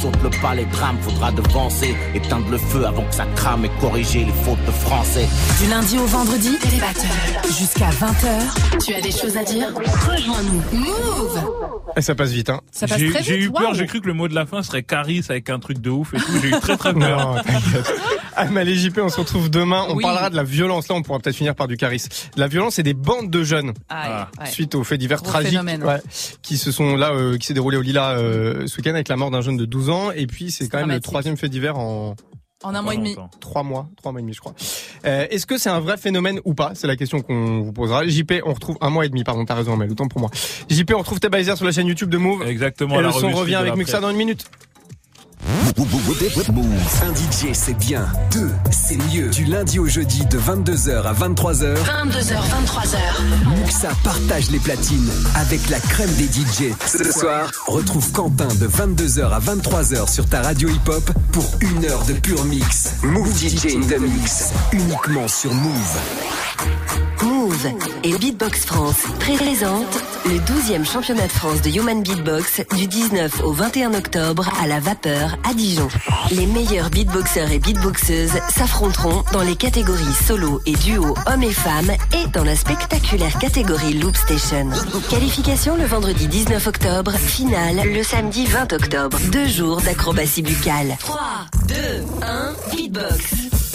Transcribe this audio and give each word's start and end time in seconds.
saute 0.00 0.22
le 0.22 0.30
pas, 0.40 0.54
les 0.54 0.64
drames, 0.66 0.96
faudra 1.02 1.30
devancer. 1.32 1.94
Éteindre 2.14 2.48
le 2.50 2.58
feu 2.58 2.86
avant 2.86 3.04
que 3.04 3.14
ça 3.14 3.26
crame 3.36 3.64
et 3.66 3.70
corriger 3.80 4.24
les 4.24 4.32
fautes 4.44 4.64
de 4.66 4.70
français. 4.70 5.28
Du 5.62 5.68
lundi 5.68 5.98
au 5.98 6.06
vendredi, 6.06 6.56
jusqu'à 7.58 7.90
20h. 7.90 8.84
Tu 8.84 8.94
as 8.94 9.00
des 9.00 9.10
choses 9.10 9.36
à 9.36 9.44
dire 9.44 9.68
Rejoins-nous. 9.74 10.78
Move 10.78 11.40
Et 11.96 12.02
ça 12.02 12.14
passe 12.14 12.30
vite, 12.30 12.48
hein. 12.50 12.60
Ça 12.70 12.86
passe 12.86 12.98
J'ai 12.98 13.10
très 13.10 13.22
j'ai 13.22 13.36
vite. 13.38 13.48
eu 13.48 13.52
peur, 13.52 13.74
j'ai 13.74 13.86
cru 13.86 14.00
que 14.00 14.06
le 14.06 14.14
mot 14.14 14.28
de 14.28 14.34
la 14.34 14.46
fin 14.46 14.62
serait 14.62 14.82
Caris 14.82 15.22
avec 15.28 15.50
un 15.50 15.58
truc 15.58 15.78
de 15.80 15.90
ouf 15.90 16.14
et 16.14 16.18
tout. 16.18 16.32
J'ai 16.40 16.48
eu 16.48 16.60
très 16.60 16.76
très 16.76 16.94
peur. 16.94 17.34
Non. 17.34 17.42
Amal 18.40 18.68
et 18.68 18.74
JP, 18.74 18.98
on 19.02 19.08
se 19.08 19.18
retrouve 19.20 19.50
demain. 19.50 19.84
On 19.88 19.94
Oui. 19.96 20.02
parlera 20.02 20.30
de 20.30 20.36
la 20.36 20.42
violence. 20.42 20.88
Là, 20.88 20.94
on 20.94 21.02
pourra 21.02 21.18
peut-être 21.18 21.36
finir 21.36 21.54
par 21.54 21.68
du 21.68 21.76
charisme. 21.76 22.08
La 22.36 22.48
violence 22.48 22.78
et 22.78 22.82
des 22.82 22.94
bandes 22.94 23.30
de 23.30 23.42
jeunes. 23.44 23.70
Aïe, 23.88 24.08
Ah. 24.10 24.28
ouais. 24.40 24.46
Suite 24.50 24.74
aux 24.74 24.84
faits 24.84 24.98
divers 25.00 25.18
Gros 25.22 25.30
tragiques 25.30 25.50
phénomène. 25.50 25.84
ouais, 25.84 26.00
qui 26.42 26.56
se 26.56 26.72
sont 26.72 26.96
là, 26.96 27.12
euh, 27.12 27.36
qui 27.38 27.46
s'est 27.46 27.54
déroulé 27.54 27.76
au 27.76 27.82
Lila 27.82 28.10
euh, 28.12 28.66
ce 28.66 28.76
week-end 28.78 28.90
avec 28.94 29.08
la 29.08 29.16
mort 29.16 29.30
d'un 29.30 29.40
jeune 29.42 29.56
de 29.56 29.64
12 29.64 29.90
ans. 29.90 30.10
Et 30.12 30.26
puis, 30.26 30.50
c'est 30.50 30.68
quand 30.68 30.78
même 30.78 30.90
le 30.90 31.00
troisième 31.00 31.36
fait 31.36 31.48
divers 31.48 31.78
en 31.78 32.14
En 32.62 32.74
un 32.74 32.82
mois 32.82 32.92
et 32.94 32.98
demi. 32.98 33.16
Trois 33.40 33.62
mois, 33.62 33.88
trois 33.96 34.12
mois 34.12 34.20
et 34.20 34.22
demi, 34.22 34.34
je 34.34 34.40
crois. 34.40 34.54
Euh, 35.06 35.26
Est-ce 35.30 35.46
que 35.46 35.56
c'est 35.56 35.70
un 35.70 35.80
vrai 35.80 35.96
phénomène 35.96 36.40
ou 36.44 36.52
pas? 36.54 36.72
C'est 36.74 36.86
la 36.86 36.96
question 36.96 37.20
qu'on 37.22 37.60
vous 37.62 37.72
posera. 37.72 38.06
JP, 38.06 38.42
on 38.44 38.52
retrouve 38.52 38.76
un 38.82 38.90
mois 38.90 39.06
et 39.06 39.08
demi, 39.08 39.24
pardon, 39.24 39.44
t'as 39.46 39.54
raison, 39.54 39.76
mais 39.78 39.86
le 39.86 39.94
temps 39.94 40.08
pour 40.08 40.20
moi. 40.20 40.30
JP, 40.68 40.92
on 40.94 40.98
retrouve 40.98 41.20
Tabaizer 41.20 41.56
sur 41.56 41.64
la 41.64 41.72
chaîne 41.72 41.86
YouTube 41.86 42.10
de 42.10 42.18
Move. 42.18 42.46
Exactement. 42.46 42.98
et 42.98 43.02
la 43.02 43.08
le 43.08 43.14
son 43.14 43.30
revient 43.30 43.54
avec 43.54 43.76
Muxa 43.76 44.00
dans 44.00 44.10
une 44.10 44.16
minute. 44.18 44.44
Move. 46.52 46.66
Un 47.02 47.14
DJ, 47.14 47.52
c'est 47.52 47.76
bien. 47.78 48.06
Deux, 48.32 48.50
c'est 48.70 48.96
mieux. 48.96 49.28
Du 49.30 49.44
lundi 49.44 49.78
au 49.78 49.86
jeudi 49.86 50.24
de 50.26 50.38
22h 50.38 51.02
à 51.02 51.12
23h, 51.12 51.74
22h, 51.74 52.34
23h. 52.34 53.58
Muxa 53.58 53.88
partage 54.04 54.50
les 54.50 54.58
platines 54.58 55.10
avec 55.36 55.68
la 55.70 55.78
crème 55.80 56.12
des 56.14 56.24
DJ. 56.26 56.72
Ce 56.86 57.10
soir, 57.10 57.50
retrouve 57.66 58.10
Quentin 58.12 58.48
de 58.48 58.68
22h 58.68 59.30
à 59.30 59.40
23h 59.40 60.12
sur 60.12 60.26
ta 60.28 60.42
radio 60.42 60.68
hip-hop 60.68 61.10
pour 61.32 61.46
une 61.60 61.84
heure 61.84 62.04
de 62.04 62.14
pur 62.14 62.44
mix. 62.44 62.94
Move 63.02 63.32
DJ 63.36 63.76
in 63.76 63.80
the 63.80 64.00
mix. 64.00 64.52
Uniquement 64.72 65.28
sur 65.28 65.52
Move. 65.54 65.98
Move 67.22 67.68
et 68.04 68.16
Beatbox 68.16 68.64
France 68.64 69.02
présente 69.18 70.02
le 70.26 70.38
12e 70.38 70.84
championnat 70.84 71.26
de 71.26 71.32
France 71.32 71.60
de 71.62 71.70
Human 71.70 72.02
Beatbox 72.02 72.62
du 72.76 72.86
19 72.86 73.42
au 73.44 73.52
21 73.52 73.94
octobre 73.94 74.48
à 74.62 74.66
la 74.66 74.80
Vapeur 74.80 75.29
à 75.48 75.54
Dijon. 75.54 75.88
Les 76.30 76.46
meilleurs 76.46 76.90
beatboxers 76.90 77.52
et 77.52 77.58
beatboxeuses 77.58 78.38
s'affronteront 78.48 79.22
dans 79.32 79.42
les 79.42 79.56
catégories 79.56 80.14
solo 80.26 80.60
et 80.66 80.72
duo 80.72 81.14
hommes 81.26 81.42
et 81.42 81.52
femmes 81.52 81.92
et 82.12 82.28
dans 82.32 82.44
la 82.44 82.56
spectaculaire 82.56 83.38
catégorie 83.38 83.94
Loop 83.94 84.16
Station. 84.16 84.68
Qualification 85.08 85.76
le 85.76 85.84
vendredi 85.84 86.28
19 86.28 86.66
octobre, 86.66 87.12
finale 87.12 87.82
le 87.84 88.02
samedi 88.02 88.46
20 88.46 88.72
octobre. 88.72 89.18
Deux 89.32 89.46
jours 89.46 89.80
d'acrobatie 89.80 90.42
buccale. 90.42 90.96
3, 91.00 91.20
2, 91.68 91.74
1, 92.22 92.76
beatbox. 92.76 93.69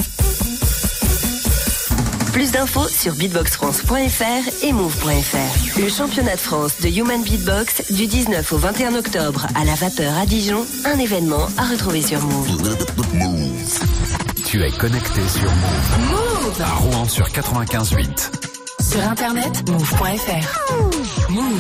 Plus 2.36 2.52
d'infos 2.52 2.90
sur 2.90 3.16
beatboxfrance.fr 3.16 4.66
et 4.66 4.74
move.fr. 4.74 5.80
Le 5.80 5.88
championnat 5.88 6.36
de 6.36 6.40
France 6.42 6.82
de 6.82 6.90
Human 6.90 7.24
Beatbox 7.24 7.94
du 7.94 8.08
19 8.08 8.52
au 8.52 8.58
21 8.58 8.96
octobre 8.96 9.48
à 9.56 9.64
la 9.64 9.74
Vapeur 9.76 10.14
à 10.18 10.26
Dijon, 10.26 10.66
un 10.84 11.00
événement 11.00 11.48
à 11.58 11.64
retrouver 11.64 12.02
sur 12.02 12.20
Move. 12.20 12.76
Tu 14.46 14.62
es 14.62 14.72
connecté 14.72 15.22
sur 15.30 15.50
Move. 15.50 15.98
Move 16.10 16.62
À 16.62 16.74
Rouen 16.74 17.06
sur 17.08 17.26
95.8. 17.30 18.30
Sur 18.82 19.08
internet, 19.08 19.70
move.fr. 19.70 21.32
Move. 21.32 21.56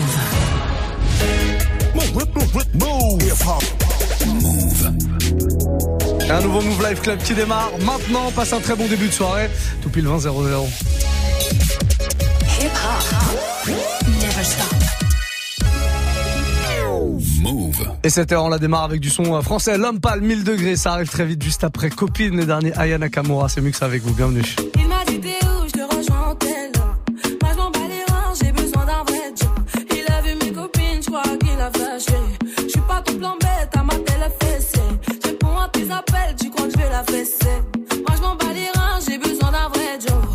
Un 6.27 6.41
nouveau 6.41 6.61
Move 6.61 6.89
Life 6.89 7.01
Club 7.01 7.19
qui 7.19 7.35
démarre 7.35 7.71
maintenant. 7.81 8.31
Passe 8.31 8.53
un 8.53 8.59
très 8.59 8.75
bon 8.75 8.87
début 8.87 9.07
de 9.07 9.13
soirée. 9.13 9.47
Tout 9.83 9.89
pile 9.89 10.07
20 10.07 10.19
0 10.19 10.47
0. 10.47 10.67
Hip 12.59 12.65
hop. 12.65 13.67
Never 14.07 14.43
stop. 14.43 14.75
Move. 17.41 17.87
Et 18.03 18.09
cette 18.09 18.31
heure, 18.31 18.43
on 18.43 18.49
la 18.49 18.57
démarre 18.57 18.85
avec 18.85 19.01
du 19.01 19.09
son 19.09 19.35
euh, 19.35 19.41
français. 19.41 19.77
L'homme 19.77 19.99
pâle, 19.99 20.21
1000 20.21 20.43
degrés. 20.43 20.75
Ça 20.75 20.93
arrive 20.93 21.09
très 21.09 21.25
vite 21.25 21.43
juste 21.43 21.63
après 21.63 21.91
Copine, 21.91 22.35
le 22.35 22.45
dernier 22.45 22.73
Aya 22.75 22.97
Nakamura. 22.97 23.47
C'est 23.47 23.61
Mux 23.61 23.79
avec 23.81 24.01
vous. 24.01 24.15
Bienvenue. 24.15 24.43
Il 24.75 24.87
m'a 24.87 25.05
dit 25.05 25.19
t'es 25.19 25.37
où, 25.45 25.67
je 25.67 25.73
te 25.73 25.95
rejoins 25.95 26.29
en 26.31 26.35
tel 26.35 26.71
Moi 27.41 27.51
je 27.53 27.57
m'en 27.57 27.69
bats 27.69 27.79
les 27.87 28.11
reins, 28.11 28.33
j'ai 28.41 28.51
besoin 28.51 28.85
d'un 28.85 29.03
vrai 29.03 29.31
job. 29.39 29.85
Il 29.91 30.11
a 30.11 30.21
vu 30.21 30.35
mes 30.43 30.51
copines, 30.51 31.01
je 31.01 31.05
crois 31.05 31.21
qu'il 31.21 31.59
a 31.59 31.69
flashé. 31.71 32.19
Je 32.63 32.69
suis 32.69 32.81
pas 32.81 33.01
ton 33.05 33.13
plan 33.13 33.35
bête, 33.39 33.69
à 33.77 33.83
ma 33.83 33.93
télé 33.93 34.29
tes 35.85 35.91
appels, 35.91 36.35
tu 36.39 36.49
crois 36.49 36.67
que 36.67 36.73
je 36.73 36.77
vais 36.77 36.89
la 36.89 37.03
fesser. 37.03 37.61
Moi 38.07 38.15
je 38.15 38.21
m'en 38.21 38.35
bats 38.35 38.53
les 38.53 38.69
reins, 38.79 38.99
j'ai 39.07 39.17
besoin 39.17 39.51
d'un 39.51 39.69
vrai 39.69 39.99
job. 39.99 40.34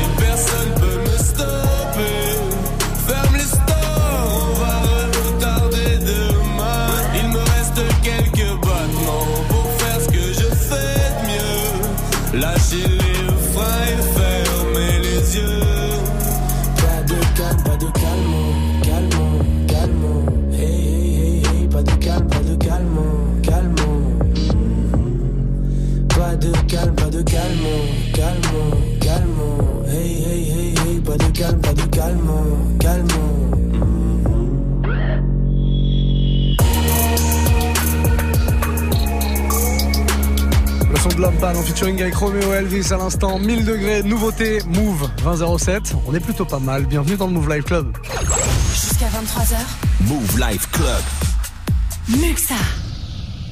Band 41.41 41.55
en 41.55 41.63
featuring 41.63 41.99
avec 41.99 42.13
Romeo 42.13 42.53
Elvis 42.53 42.93
à 42.93 42.97
l'instant, 42.97 43.39
1000 43.39 43.65
degrés, 43.65 44.03
nouveauté, 44.03 44.59
Move 44.67 45.09
2007. 45.23 45.95
On 46.05 46.13
est 46.13 46.19
plutôt 46.19 46.45
pas 46.45 46.59
mal. 46.59 46.85
Bienvenue 46.85 47.17
dans 47.17 47.25
le 47.25 47.33
Move 47.33 47.49
Live 47.49 47.63
Club. 47.63 47.97
Jusqu'à 48.69 49.07
23h, 49.07 49.55
Move 50.01 50.39
Life 50.39 50.69
Club. 50.71 51.01
Muxa. 52.19 52.55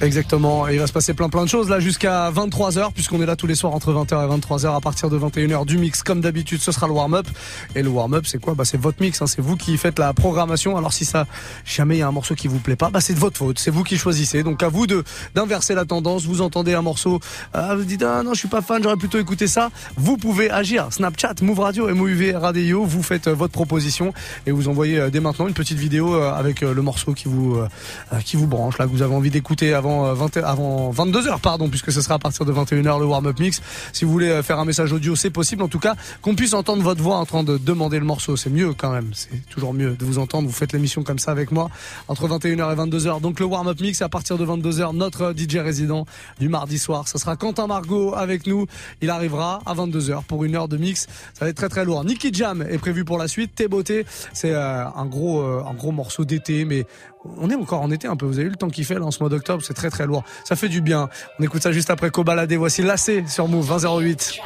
Exactement. 0.01 0.68
Et 0.68 0.75
il 0.75 0.79
va 0.79 0.88
se 0.88 0.94
passer 0.94 1.13
plein 1.13 1.27
plein 1.27 1.44
de 1.44 1.50
choses 1.50 1.70
là 1.70 1.79
jusqu'à 1.82 2.32
23h 2.32 2.94
puisqu'on 2.94 3.22
est 3.22 3.25
là 3.25 3.36
tous 3.36 3.48
les 3.48 3.56
soirs 3.56 3.74
entre 3.74 3.91
20h 3.91 4.25
et 4.25 4.39
23h 4.39 4.75
à 4.75 4.79
partir 4.79 5.10
de 5.10 5.20
21h 5.20 5.65
du 5.65 5.77
mix 5.77 6.03
comme 6.03 6.22
d'habitude 6.22 6.62
ce 6.62 6.72
sera 6.72 6.88
le 6.88 6.94
warm-up. 6.94 7.27
Et 7.75 7.84
le 7.84 7.89
warm-up 7.89 8.25
c'est 8.25 8.39
quoi? 8.39 8.53
Bah 8.53 8.63
c'est 8.63 8.79
votre 8.79 9.01
mix, 9.01 9.22
hein. 9.22 9.27
c'est 9.27 9.41
vous 9.41 9.58
qui 9.58 9.77
faites 9.77 10.00
la 10.00 10.13
programmation. 10.13 10.77
Alors 10.77 10.94
si 10.94 11.03
ça 11.03 11.27
jamais 11.65 11.98
il 11.98 12.00
y 12.00 12.01
a 12.01 12.08
un 12.08 12.13
morceau 12.13 12.34
qui 12.34 12.48
vous 12.48 12.60
plaît 12.60 12.77
pas, 12.77 12.89
bah 12.89 13.01
c'est 13.01 13.13
de 13.13 13.20
votre 13.20 13.38
faute, 13.38 13.60
c'est 13.60 13.72
vous 13.72 13.84
qui 13.84 13.98
choisissez. 13.98 14.41
Donc 14.41 14.63
à 14.63 14.70
vous 14.70 14.88
de 14.88 15.03
d'inverser 15.36 15.75
la 15.75 15.84
tendance. 15.84 16.25
Vous 16.25 16.41
entendez 16.41 16.74
un 16.74 16.82
morceau, 16.82 17.20
ah, 17.53 17.75
vous 17.75 17.84
dites 17.84 18.03
ah 18.03 18.24
non 18.24 18.34
je 18.34 18.39
suis 18.39 18.48
pas 18.48 18.62
fan, 18.62 18.82
j'aurais 18.82 18.96
plutôt 18.96 19.20
écouté 19.20 19.48
ça. 19.48 19.70
Vous 19.98 20.15
pouvez 20.15 20.50
agir. 20.50 20.88
Snapchat, 20.91 21.36
Move 21.41 21.60
Radio, 21.60 21.94
MOUV 21.94 22.36
Radio, 22.36 22.86
vous 22.86 23.03
faites 23.03 23.27
euh, 23.27 23.34
votre 23.34 23.51
proposition 23.51 24.13
et 24.48 24.51
vous 24.51 24.70
envoyez 24.70 24.98
euh, 24.98 25.10
dès 25.10 25.20
maintenant 25.20 25.48
une 25.48 25.53
petite 25.53 25.77
vidéo 25.77 26.15
euh, 26.15 26.32
avec 26.32 26.63
euh, 26.63 26.74
le 26.74 26.82
morceau 26.82 27.13
qui 27.13 27.27
vous 27.27 27.56
euh, 27.56 27.68
euh, 28.13 28.20
qui 28.20 28.38
vous 28.38 28.48
branche 28.48 28.77
là 28.77 28.86
que 28.86 28.91
vous 28.91 29.01
avez 29.01 29.13
envie 29.13 29.29
d'écouter 29.29 29.74
avant 29.74 29.88
euh, 29.89 30.13
20 30.13 30.38
avant 30.38 30.91
22h 30.91 31.39
pardon 31.39 31.69
puisque 31.69 31.91
ce 31.91 32.01
sera 32.01 32.15
à 32.15 32.19
partir 32.19 32.46
de 32.46 32.53
21h 32.53 33.00
le 33.00 33.05
warm-up 33.05 33.39
mix. 33.39 33.62
Si 33.93 34.05
vous 34.05 34.12
voulez 34.12 34.29
euh, 34.29 34.43
faire 34.43 34.60
un 34.60 34.65
message 34.65 34.93
audio, 34.93 35.15
c'est 35.15 35.29
possible 35.29 35.63
en 35.63 35.67
tout 35.67 35.79
cas 35.79 35.96
qu'on 36.22 36.36
puisse 36.36 36.53
entendre 36.53 36.84
votre 36.84 37.01
voix 37.01 37.17
en 37.17 37.25
train 37.25 37.43
de 37.43 37.58
demander 37.58 38.00
le 38.00 38.05
morceau, 38.05 38.36
c'est 38.36 38.50
mieux 38.50 38.74
quand 38.74 38.91
même, 38.91 39.12
c'est 39.13 39.46
toujours 39.50 39.74
mieux 39.74 39.91
de 39.91 40.05
vous 40.05 40.19
entendre. 40.19 40.48
Vous 40.48 40.53
faites 40.53 40.74
l'émission 40.74 41.03
comme 41.03 41.19
ça 41.19 41.31
avec 41.31 41.51
moi 41.51 41.69
entre 42.08 42.27
21h 42.27 42.74
et 42.74 42.75
22h. 42.75 43.22
Donc 43.22 43.39
le 43.39 43.46
warm-up 43.46 43.79
mix 43.81 44.01
à 44.01 44.10
partir 44.10 44.38
de 44.38 44.46
22h 44.46 44.96
notre 44.96 45.34
DJ 45.36 45.58
résident 45.58 46.05
du 46.39 46.50
mardi 46.50 46.79
soir, 46.79 47.08
ce 47.08 47.17
sera 47.17 47.36
Quentin 47.36 47.67
Margot 47.67 48.13
avec 48.15 48.48
nous. 48.48 48.65
Il 49.01 49.10
arrivera 49.10 49.62
à 49.65 49.74
22h 49.74 50.24
pour 50.24 50.43
une 50.43 50.55
heure 50.55 50.67
de 50.67 50.77
mix. 50.77 51.08
Ça 51.34 51.46
va 51.46 51.50
être 51.50 51.58
très 51.58 51.69
très 51.69 51.86
lourd. 51.86 52.03
Nicky 52.03 52.34
Jam 52.34 52.62
est 52.62 52.77
prévu 52.77 53.05
pour 53.05 53.17
la 53.17 53.27
suite. 53.27 53.51
T'es 53.55 53.67
beauté, 53.67 54.05
c'est 54.34 54.53
euh, 54.53 54.86
un 54.86 55.05
gros 55.05 55.41
euh, 55.41 55.63
un 55.69 55.74
gros 55.74 55.91
morceau 55.91 56.25
d'été 56.25 56.65
mais 56.65 56.86
on 57.25 57.49
est 57.49 57.55
encore 57.55 57.81
en 57.81 57.91
été 57.91 58.07
un 58.07 58.15
peu. 58.15 58.25
Vous 58.25 58.35
avez 58.35 58.45
vu 58.45 58.51
le 58.51 58.55
temps 58.55 58.69
qu'il 58.69 58.85
fait 58.85 58.95
là 58.95 59.05
en 59.05 59.11
ce 59.11 59.19
mois 59.19 59.29
d'octobre, 59.29 59.63
c'est 59.63 59.73
très 59.73 59.89
très 59.89 60.05
lourd. 60.05 60.23
Ça 60.45 60.55
fait 60.55 60.69
du 60.69 60.81
bien. 60.81 61.09
On 61.39 61.43
écoute 61.43 61.61
ça 61.61 61.71
juste 61.71 61.89
après 61.89 62.09
Kobalade. 62.09 62.51
Voici 62.53 62.81
Lacé 62.81 63.23
sur 63.27 63.47
Move 63.47 63.67
2008. 63.67 64.39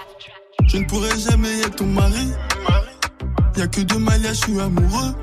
Je 0.68 0.78
ne 0.78 0.86
pourrai 0.86 1.18
jamais 1.18 1.60
être 1.60 1.76
ton 1.76 1.86
mari. 1.86 2.30
Y'a 3.58 3.68
que 3.68 3.82
deux 3.82 4.00
malias, 4.00 4.34
je 4.34 4.46
suis 4.46 4.60
amoureux. 4.60 5.14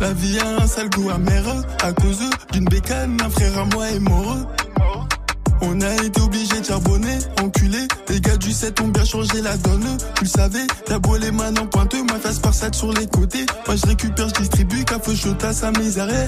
La 0.00 0.12
vie 0.12 0.38
a 0.38 0.62
un 0.62 0.66
sale 0.66 0.90
goût 0.90 1.08
amer 1.10 1.44
à 1.82 1.92
cause 1.92 2.20
d'une 2.52 2.64
bécane, 2.64 3.16
un 3.24 3.30
frère 3.30 3.58
à 3.58 3.64
moi 3.64 3.88
est 3.88 4.00
moreux. 4.00 4.44
On 5.60 5.80
a 5.80 5.94
été 6.02 6.20
obligé 6.20 6.60
de 6.60 6.64
charbonner, 6.64 7.18
enculé. 7.42 7.78
Les 8.08 8.20
gars 8.20 8.36
du 8.36 8.52
7 8.52 8.80
ont 8.80 8.88
bien 8.88 9.04
changé 9.04 9.40
la 9.42 9.56
donne. 9.56 9.96
Tu 10.16 10.24
le 10.24 10.28
savais, 10.28 10.66
t'as 10.86 10.98
beau 10.98 11.16
les 11.16 11.30
mains 11.30 11.54
en 11.56 11.66
pointeux, 11.66 12.02
moi 12.02 12.18
face 12.18 12.38
par 12.38 12.54
sur 12.54 12.92
les 12.92 13.06
côtés. 13.06 13.46
Moi 13.66 13.76
je 13.76 13.86
récupère, 13.86 14.28
je 14.28 14.34
distribue, 14.34 14.84
café 14.84 15.16
chaud 15.16 15.34
à 15.40 15.70
mes 15.78 15.98
arrêts. 15.98 16.24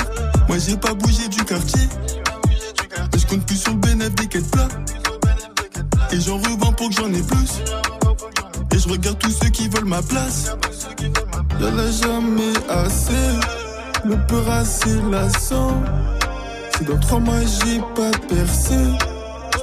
Moi 0.49 0.59
j'ai 0.59 0.77
pas 0.77 0.95
bougé 0.95 1.29
du 1.29 1.45
quartier. 1.45 1.89
Et 3.15 3.19
je 3.19 3.27
compte 3.27 3.47
plus 3.47 3.57
sur 3.57 3.73
le 3.73 3.79
bénéfice 3.79 4.15
des 4.15 4.27
quêtes 4.27 4.51
plats. 4.51 4.69
Et 6.13 6.21
j'en 6.21 6.39
revends 6.39 6.73
pour 6.73 6.89
que 6.89 6.95
j'en 6.95 7.13
ai 7.13 7.23
plus. 7.23 7.63
Et 8.73 8.79
je 8.79 8.89
regarde 8.89 9.19
tous 9.19 9.31
ceux 9.31 9.49
qui 9.49 9.69
veulent 9.69 9.85
ma 9.85 10.03
place. 10.03 10.57
Y'en 11.61 11.79
a 11.79 11.91
jamais 11.91 12.53
assez. 12.69 13.67
Le 14.05 14.17
peur 14.27 14.49
assez 14.51 15.01
lassant. 15.11 15.83
Si 16.77 16.85
dans 16.85 16.99
trois 17.01 17.19
mois 17.19 17.41
j'ai 17.41 17.81
pas 17.95 18.11
percé, 18.29 18.77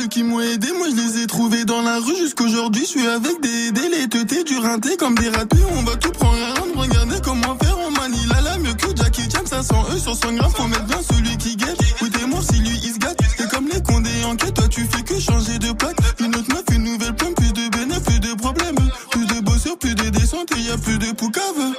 ceux 0.00 0.06
qui 0.06 0.22
m'ont 0.22 0.40
aidé, 0.40 0.68
moi 0.78 0.86
je 0.90 0.96
les 0.96 1.22
ai 1.22 1.26
trouvés 1.26 1.64
dans 1.64 1.82
la 1.82 1.98
rue 1.98 2.16
jusqu'aujourd'hui. 2.16 2.82
Je 2.82 2.86
suis 2.86 3.06
avec 3.06 3.38
des 3.42 3.70
délétetés, 3.70 4.44
du 4.44 4.56
rinté 4.56 4.96
comme 4.96 5.14
des 5.14 5.28
ratés. 5.28 5.58
On 5.76 5.82
va 5.82 5.94
tout 5.96 6.10
prendre 6.12 6.38
à 6.42 6.58
rendre, 6.58 6.74
regardez 6.76 7.16
comment 7.22 7.56
faire. 7.58 7.76
On 7.86 7.90
manie 7.90 8.24
la 8.28 8.40
la 8.40 8.58
mieux 8.58 8.72
que 8.72 8.96
Jackie 8.96 9.28
Chan, 9.30 9.44
500 9.44 9.86
E 9.92 9.98
sur 9.98 10.14
100 10.14 10.32
grammes. 10.34 10.52
Faut 10.52 10.68
mettre 10.68 10.84
bien 10.84 11.00
celui 11.02 11.36
qui 11.36 11.56
guette. 11.56 11.78
Oui, 12.00 12.08
t'es 12.10 12.26
mort 12.26 12.42
si 12.42 12.60
lui 12.60 12.80
il 12.82 12.94
se 12.94 12.98
gâte. 12.98 13.18
C'est 13.36 13.50
comme 13.50 13.68
les 13.68 13.82
condés 13.82 14.24
en 14.24 14.36
quête, 14.36 14.54
toi 14.54 14.68
tu 14.68 14.86
fais 14.90 15.02
que 15.02 15.20
changer 15.20 15.58
de 15.58 15.72
plaque. 15.72 15.96
Une 16.18 16.34
autre 16.34 16.48
meuf, 16.48 16.64
une 16.72 16.84
nouvelle 16.84 17.14
plume, 17.14 17.34
plus 17.34 17.52
de 17.52 17.68
bénéfices, 17.68 18.04
plus 18.04 18.20
de 18.20 18.34
problèmes. 18.34 18.76
Plus 19.10 19.26
de 19.26 19.40
bosseurs, 19.40 19.78
plus 19.78 19.94
de 19.94 20.08
descente 20.08 20.48
et 20.56 20.60
y 20.60 20.70
a 20.70 20.78
plus 20.78 20.98
de 20.98 21.12
poucave. 21.12 21.74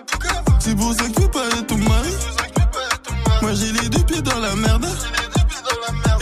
C'est 0.60 0.76
pour 0.76 0.94
ça 0.94 1.06
que 1.06 1.22
tu 1.22 1.28
pas 1.30 1.48
être 1.48 1.66
ton 1.66 1.78
mari. 1.78 2.14
Moi 3.42 3.52
j'ai 3.56 3.72
les 3.72 3.90
deux 3.90 4.04
pieds 4.04 4.22
dans 4.22 4.40
la 4.40 4.56
merde. 4.56 4.86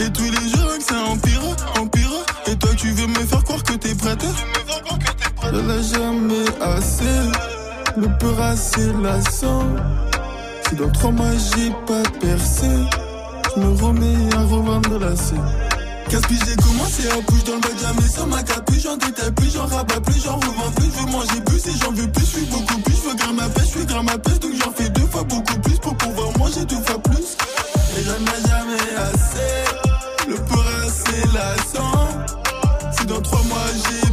Et 0.00 0.10
tous 0.10 0.22
les 0.22 0.39
que 0.80 0.86
ça 0.86 1.04
empire, 1.04 1.40
empire. 1.78 2.10
Et 2.46 2.56
toi 2.56 2.70
tu 2.76 2.90
veux 2.90 3.06
me 3.06 3.26
faire 3.26 3.44
croire 3.44 3.62
que 3.62 3.74
t'es 3.74 3.94
prête 3.94 4.24
Je 5.42 5.48
l'ai 5.48 5.82
jamais 5.82 6.44
assez. 6.60 7.20
Le 7.96 8.08
peur 8.18 8.40
assez 8.40 8.92
lassant. 9.02 9.66
Si 10.68 10.76
dans 10.76 10.90
trois 10.90 11.10
mois 11.10 11.32
j'ai 11.54 11.70
pas 11.86 12.08
percé, 12.20 12.66
je 13.54 13.60
me 13.60 13.74
remets 13.82 14.34
à 14.34 14.40
revendre 14.40 14.98
la 14.98 15.16
scène. 15.16 15.44
Gaspille, 16.08 16.38
j'ai 16.46 16.56
commencé 16.56 17.08
à 17.08 17.20
bouger 17.20 17.44
dans 17.44 17.54
le 17.54 17.60
bac, 17.60 17.72
jamais 17.80 18.08
sans 18.08 18.26
ma 18.26 18.42
capuche. 18.42 18.82
J'en 18.82 18.96
détaille 18.96 19.32
plus, 19.32 19.52
j'en 19.52 19.66
rabats 19.66 20.00
plus, 20.00 20.22
j'en 20.24 20.36
revends 20.36 20.70
plus. 20.76 20.86
Je 20.86 21.00
veux 21.00 21.12
manger 21.12 21.40
plus 21.46 21.66
et 21.66 21.72
j'en 21.82 21.92
veux 21.92 22.10
plus. 22.10 22.24
Je 22.24 22.30
suis 22.30 22.46
beaucoup 22.46 22.80
plus, 22.80 22.94
je 22.96 23.08
veux 23.08 23.14
grimper 23.14 23.34
ma 23.34 23.48
pêche, 23.48 23.64
je 23.66 23.78
suis 23.78 23.86
grimper 23.86 24.12
ma 24.12 24.18
pêche. 24.18 24.40
Donc 24.40 24.52
j'en 24.64 24.72
fais 24.72 24.88
deux 24.88 25.06
fois 25.06 25.24
beaucoup 25.24 25.58
plus 25.60 25.78
pour 25.78 25.96
pouvoir 25.96 26.38
manger 26.38 26.64
deux 26.64 26.82
fois 26.86 26.98
plus. 27.02 27.36
Et 27.98 28.02
j'en 28.04 28.12
ai 28.12 28.48
jamais 28.48 28.96
assez. 28.96 29.80
Le 30.28 30.36
peur 30.36 30.69
lassant. 31.32 32.08
Si 32.92 33.06
dans 33.06 33.20
trois 33.20 33.42
mois 33.44 33.70
j'ai 33.74 34.09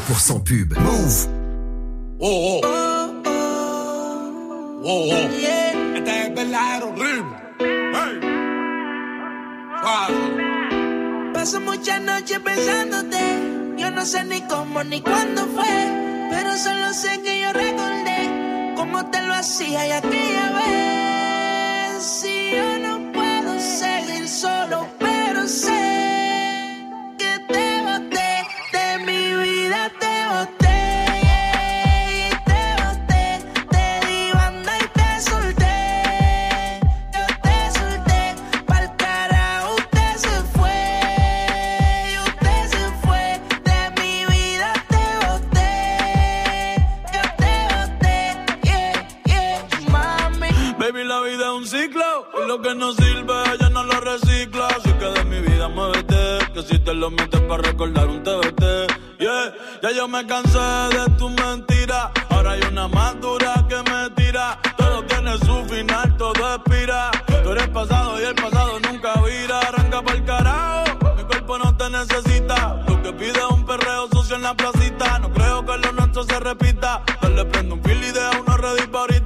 0% 0.00 0.44
pub. 0.44 0.78
Move. 0.78 1.28
Oh, 2.20 2.60
oh. 2.62 3.22
Oh, 4.82 5.10
oh. 5.12 5.30
Es 6.06 6.34
verdadero 6.34 6.88
horrible. 6.88 7.36
Hey. 7.58 8.20
Paso 11.34 11.60
muchas 11.60 12.00
noches 12.02 12.38
pensándote. 12.40 13.18
Yo 13.76 13.90
no 13.90 14.04
sé 14.04 14.24
ni 14.24 14.40
cómo 14.42 14.82
ni 14.84 15.00
cuándo 15.00 15.46
fue. 15.46 16.28
Pero 16.30 16.56
solo 16.56 16.92
sé 16.92 17.20
que 17.22 17.40
yo 17.40 17.52
recordé 17.52 18.74
cómo 18.76 19.10
te 19.10 19.22
lo 19.22 19.34
hacía 19.34 19.86
y 19.86 19.92
aquella 19.92 20.50
vez. 20.52 20.99
Lo 52.50 52.60
que 52.60 52.74
no 52.74 52.92
sirve 52.92 53.34
ya 53.60 53.68
no 53.70 53.84
lo 53.84 54.00
recicla. 54.00 54.66
Así 54.66 54.92
que 54.94 55.04
de 55.04 55.24
mi 55.24 55.38
vida 55.38 55.68
muévete, 55.68 56.38
que 56.52 56.62
si 56.62 56.80
te 56.80 56.92
lo 56.94 57.08
metes 57.08 57.40
para 57.42 57.62
recordar 57.62 58.08
un 58.08 58.24
TBT. 58.24 58.62
Yeah, 59.20 59.54
ya 59.82 59.90
yo 59.92 60.08
me 60.08 60.26
cansé 60.26 60.58
de 60.58 61.04
tu 61.16 61.28
mentira. 61.28 62.10
Ahora 62.30 62.52
hay 62.52 62.62
una 62.72 62.88
más 62.88 63.20
dura 63.20 63.54
que 63.68 63.76
me 63.88 64.10
tira. 64.16 64.58
Todo 64.76 65.04
tiene 65.04 65.38
su 65.38 65.64
final, 65.72 66.16
todo 66.16 66.54
expira. 66.56 67.12
Tú 67.44 67.52
eres 67.52 67.68
pasado 67.68 68.20
y 68.20 68.24
el 68.24 68.34
pasado 68.34 68.80
nunca 68.80 69.12
vira. 69.22 69.60
Arranca 69.60 70.02
pa'l 70.02 70.24
carajo, 70.24 71.14
mi 71.16 71.22
cuerpo 71.22 71.56
no 71.58 71.76
te 71.76 71.88
necesita. 71.88 72.82
Lo 72.88 73.00
que 73.00 73.12
pide 73.12 73.38
es 73.38 73.50
un 73.50 73.64
perreo 73.64 74.08
sucio 74.12 74.34
en 74.34 74.42
la 74.42 74.54
placita. 74.56 75.20
No 75.20 75.32
creo 75.32 75.64
que 75.64 75.78
lo 75.78 75.92
nuestro 75.92 76.24
se 76.24 76.40
repita. 76.40 77.02
Dale 77.22 77.44
prendo 77.44 77.76
un 77.76 77.82
fil 77.84 78.02
y 78.02 78.10
deja 78.10 78.40
uno 78.40 78.56
ready 78.56 78.86
pa' 78.88 78.98
ahorita. 79.02 79.19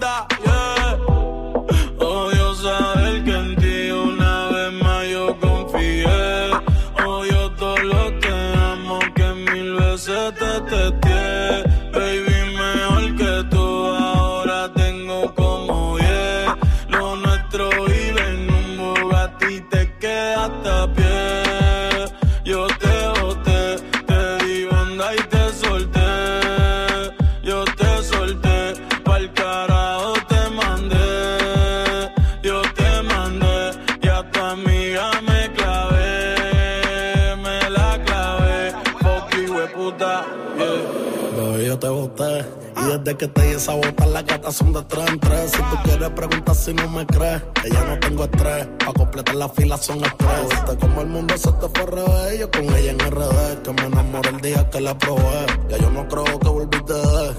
Bota, 43.73 44.07
las 44.07 44.25
gatas 44.27 44.57
son 44.57 44.73
de 44.73 44.83
tres 44.83 45.09
en 45.09 45.21
tres. 45.21 45.51
Si 45.53 45.59
tú 45.59 45.77
quieres 45.85 46.11
preguntar 46.11 46.55
si 46.55 46.75
no 46.75 46.89
me 46.89 47.07
crees, 47.07 47.43
que 47.63 47.71
ya 47.71 47.85
no 47.85 47.99
tengo 47.99 48.25
estrés. 48.25 48.69
Pa' 48.85 48.93
completar 48.93 49.35
la 49.35 49.49
fila 49.49 49.77
son 49.79 50.05
estrés. 50.05 50.49
Viste 50.51 50.77
como 50.79 51.01
el 51.01 51.07
mundo 51.09 51.37
se 51.39 51.51
te 51.53 51.69
fue 51.69 51.87
revés. 51.87 52.41
Yo 52.41 52.51
con 52.51 52.65
ella 52.65 52.91
en 52.91 52.99
RD, 52.99 53.63
que 53.63 53.73
me 53.73 53.87
enamoré 53.87 54.31
el 54.31 54.41
día 54.41 54.69
que 54.71 54.81
la 54.81 54.97
probé. 54.99 55.47
Ya 55.69 55.79
yo 55.79 55.91
no 55.91 56.07
creo 56.09 56.39
que 56.39 56.49
volviste 56.49 56.93
de. 56.93 57.35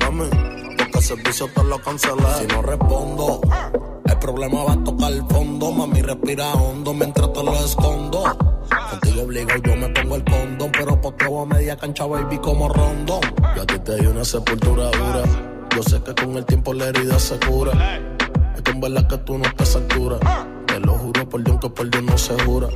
Mami, 0.00 0.28
porque 0.78 0.98
el 0.98 1.04
servicio 1.04 1.50
te 1.54 1.64
lo 1.64 1.78
cancelé. 1.82 2.22
Si 2.40 2.46
no 2.46 2.62
respondo, 2.62 3.40
es 4.06 4.14
problema 4.16 4.64
va 4.64 4.72
a 4.72 4.84
tocar 4.84 5.12
el 5.12 5.24
fondo. 5.26 5.70
Mami, 5.72 6.00
respira 6.00 6.54
hondo 6.54 6.94
mientras 6.94 7.32
te 7.32 7.42
lo 7.42 7.52
escondo. 7.52 8.22
Contigo 8.90 9.22
obligo, 9.22 9.50
yo 9.62 9.76
me 9.76 9.88
pongo 9.90 10.16
el 10.16 10.24
condón. 10.24 10.72
Pero 10.72 11.00
poteo 11.00 11.42
a 11.42 11.46
media 11.46 11.76
cancha, 11.76 12.06
baby, 12.06 12.38
como 12.38 12.68
rondón. 12.68 13.20
Yo 13.54 13.62
a 13.62 13.66
ti 13.66 13.78
te 13.80 13.96
di 13.96 14.06
una 14.06 14.24
sepultura 14.24 14.90
dura. 14.90 15.47
Yo 15.74 15.82
sé 15.82 16.02
que 16.02 16.14
con 16.14 16.36
el 16.36 16.44
tiempo 16.44 16.72
la 16.74 16.86
herida 16.86 17.18
se 17.18 17.38
cura. 17.40 17.72
Es 18.56 18.62
que 18.62 18.70
en 18.70 18.80
verdad 18.80 19.06
que 19.08 19.18
tú 19.18 19.38
no 19.38 19.44
estás 19.44 19.76
a 19.76 19.78
altura. 19.78 20.18
Te 20.66 20.80
lo 20.80 20.92
juro 20.94 21.28
por 21.28 21.42
Dios 21.42 21.58
que 21.60 21.70
por 21.70 21.90
Dios 21.90 22.02
no 22.02 22.18
se 22.18 22.34
jura. 22.44 22.68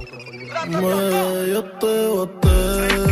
Me, 0.68 1.52
yo 1.52 1.64
te 1.80 2.06
boté. 2.08 3.11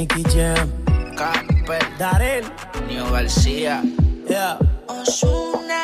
Nicky, 0.00 0.22
Jam. 0.32 0.72
Camper. 1.14 1.84
Darel. 1.98 2.44
Neo 2.88 3.04
García. 3.12 3.82
Yeah. 4.26 4.56
Osuna. 4.88 5.82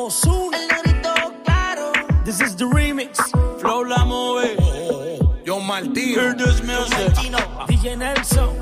Osuna. 0.00 0.58
El 0.58 0.66
negrito 0.66 1.14
claro. 1.44 1.92
This 2.24 2.40
is 2.40 2.56
the 2.56 2.64
remix. 2.64 3.22
Flow 3.60 3.84
la 3.84 4.04
move. 4.04 4.58
Yo 5.44 5.60
Martino. 5.60 6.22
Hear 6.22 6.34
this 6.34 6.60
music. 6.64 7.14
DJ 7.68 7.96
Nelson. 7.96 8.58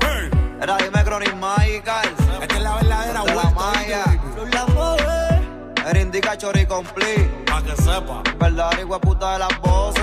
Era 0.61 0.77
dime 0.77 1.03
Chronic 1.03 1.35
Magical. 1.37 2.05
Esta 2.39 2.55
es 2.55 2.61
la 2.61 2.75
verdadera 2.75 3.23
de 3.23 3.33
la 3.33 3.49
maya. 3.49 4.03
La 4.53 4.67
move. 4.67 5.83
Era 5.83 5.99
indica 5.99 6.37
chori 6.37 6.67
complete. 6.67 7.27
Pa' 7.47 7.63
que 7.63 7.75
sepa. 7.75 8.21
Verdad, 8.39 8.79
igual 8.79 9.01
puta 9.01 9.33
de 9.33 9.39
las 9.39 9.61
voces. 9.61 10.02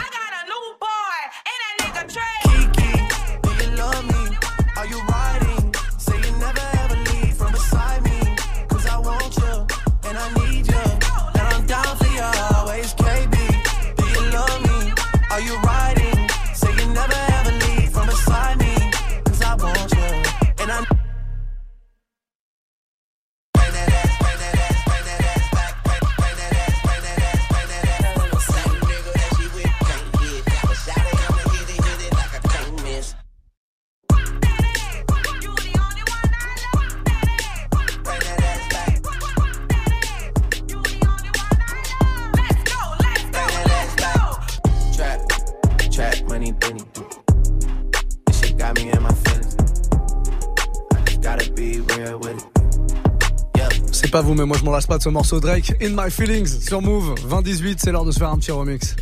lasse 54.71 54.87
pas 54.87 54.97
de 54.97 55.03
ce 55.03 55.09
morceau 55.09 55.39
Drake. 55.39 55.73
In 55.81 55.89
My 55.89 56.09
Feelings 56.09 56.61
sur 56.61 56.81
Move. 56.81 57.15
2018, 57.29 57.79
c'est 57.81 57.91
l'heure 57.91 58.05
de 58.05 58.11
se 58.11 58.19
faire 58.19 58.29
un 58.29 58.37
petit 58.37 58.51
remix. 58.51 58.95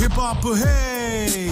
Hip 0.00 0.12
hop, 0.16 0.56
hey! 0.56 1.50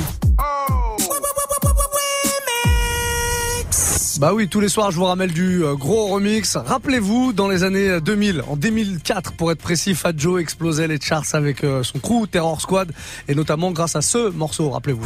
Bah 4.21 4.33
oui, 4.33 4.49
tous 4.49 4.61
les 4.61 4.69
soirs, 4.69 4.93
je 4.93 4.97
vous 4.97 5.05
ramène 5.05 5.31
du 5.31 5.65
euh, 5.65 5.75
gros 5.75 6.07
remix. 6.07 6.57
Rappelez-vous, 6.57 7.33
dans 7.33 7.49
les 7.49 7.65
années 7.65 8.01
2000, 8.01 8.45
en 8.49 8.57
2004 8.57 9.33
pour 9.33 9.51
être 9.51 9.59
précis, 9.59 9.95
Fat 9.95 10.13
Joe 10.17 10.41
explosait 10.41 10.87
les 10.87 11.01
charts 11.01 11.25
avec 11.33 11.65
euh, 11.65 11.83
son 11.83 11.99
crew 11.99 12.29
Terror 12.31 12.61
Squad 12.61 12.93
et 13.27 13.35
notamment 13.35 13.73
grâce 13.73 13.97
à 13.97 14.03
ce 14.03 14.31
morceau, 14.31 14.71
rappelez-vous. 14.71 15.05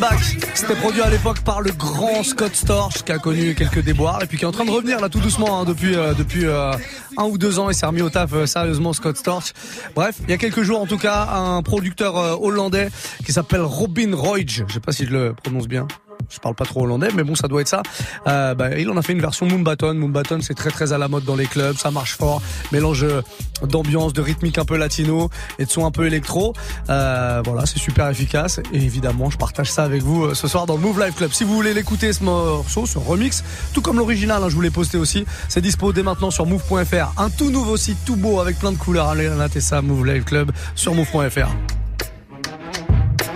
Back, 0.00 0.18
c'était 0.54 0.74
produit 0.74 1.00
à 1.00 1.08
l'époque 1.08 1.40
par 1.40 1.62
le 1.62 1.70
grand 1.72 2.22
Scott 2.22 2.54
Storch 2.54 3.02
qui 3.04 3.12
a 3.12 3.18
connu 3.18 3.54
quelques 3.54 3.82
déboires 3.82 4.22
et 4.22 4.26
puis 4.26 4.36
qui 4.36 4.44
est 4.44 4.46
en 4.46 4.52
train 4.52 4.66
de 4.66 4.70
revenir 4.70 5.00
là 5.00 5.08
tout 5.08 5.20
doucement 5.20 5.60
hein, 5.60 5.64
depuis 5.64 5.94
euh, 5.94 6.12
depuis 6.12 6.44
euh, 6.44 6.72
un 7.16 7.24
ou 7.24 7.38
deux 7.38 7.58
ans. 7.58 7.70
Il 7.70 7.74
s'est 7.74 7.86
remis 7.86 8.02
au 8.02 8.10
taf 8.10 8.32
euh, 8.32 8.46
sérieusement 8.46 8.92
Scott 8.92 9.16
Storch. 9.16 9.52
Bref, 9.94 10.16
il 10.24 10.30
y 10.30 10.32
a 10.32 10.38
quelques 10.38 10.62
jours 10.62 10.80
en 10.80 10.86
tout 10.86 10.98
cas, 10.98 11.28
un 11.32 11.62
producteur 11.62 12.16
euh, 12.16 12.36
hollandais 12.40 12.88
qui 13.24 13.32
s'appelle 13.32 13.62
Robin 13.62 14.14
Royge, 14.14 14.64
je 14.66 14.72
sais 14.72 14.80
pas 14.80 14.92
si 14.92 15.06
je 15.06 15.10
le 15.10 15.34
prononce 15.34 15.68
bien. 15.68 15.86
Je 16.30 16.38
parle 16.38 16.54
pas 16.54 16.64
trop 16.64 16.82
hollandais, 16.82 17.10
mais 17.14 17.22
bon, 17.22 17.34
ça 17.34 17.48
doit 17.48 17.60
être 17.60 17.68
ça. 17.68 17.82
Euh, 18.26 18.54
bah, 18.54 18.78
il 18.78 18.88
en 18.90 18.96
a 18.96 19.02
fait 19.02 19.12
une 19.12 19.20
version 19.20 19.46
Moonbaton. 19.46 19.94
Moonbaton, 19.94 20.40
c'est 20.40 20.54
très 20.54 20.70
très 20.70 20.92
à 20.92 20.98
la 20.98 21.08
mode 21.08 21.24
dans 21.24 21.36
les 21.36 21.46
clubs, 21.46 21.76
ça 21.76 21.90
marche 21.90 22.16
fort. 22.16 22.42
Mélange 22.72 23.04
euh, 23.04 23.22
d'ambiance, 23.62 24.12
de 24.12 24.22
rythmique 24.22 24.58
un 24.58 24.64
peu 24.64 24.76
latino 24.76 25.30
et 25.58 25.64
de 25.64 25.70
son 25.70 25.86
un 25.86 25.90
peu 25.90 26.06
électro. 26.06 26.54
Euh, 26.88 27.42
voilà, 27.44 27.66
c'est 27.66 27.78
super 27.78 28.08
efficace. 28.08 28.60
Et 28.72 28.76
évidemment, 28.76 29.30
je 29.30 29.38
partage 29.38 29.70
ça 29.70 29.84
avec 29.84 30.02
vous 30.02 30.24
euh, 30.24 30.34
ce 30.34 30.48
soir 30.48 30.66
dans 30.66 30.74
le 30.74 30.80
Move 30.80 31.00
Live 31.00 31.14
Club. 31.14 31.32
Si 31.32 31.44
vous 31.44 31.54
voulez 31.54 31.74
l'écouter 31.74 32.12
ce 32.12 32.24
morceau, 32.24 32.86
ce 32.86 32.98
remix, 32.98 33.44
tout 33.72 33.82
comme 33.82 33.98
l'original, 33.98 34.42
hein, 34.42 34.48
je 34.48 34.54
vous 34.54 34.62
l'ai 34.62 34.70
posté 34.70 34.98
aussi. 34.98 35.24
C'est 35.48 35.60
dispo 35.60 35.92
dès 35.92 36.02
maintenant 36.02 36.30
sur 36.30 36.46
Move.fr. 36.46 37.03
Un 37.16 37.30
tout 37.30 37.50
nouveau 37.50 37.76
site, 37.76 37.98
tout 38.04 38.16
beau 38.16 38.40
avec 38.40 38.58
plein 38.58 38.72
de 38.72 38.78
couleurs. 38.78 39.08
Allez, 39.08 39.28
notez 39.28 39.60
ça, 39.60 39.82
Move 39.82 40.06
Live 40.06 40.24
Club 40.24 40.52
sur 40.74 40.94
Move.fr. 40.94 41.48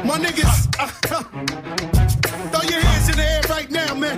My 0.04 0.18
niggas, 0.18 0.68
uh, 0.78 0.86
throw 2.50 2.62
your 2.62 2.80
hands 2.80 3.08
in 3.10 3.16
the 3.16 3.24
air 3.24 3.40
right 3.50 3.70
now, 3.70 3.94
man. 3.94 4.16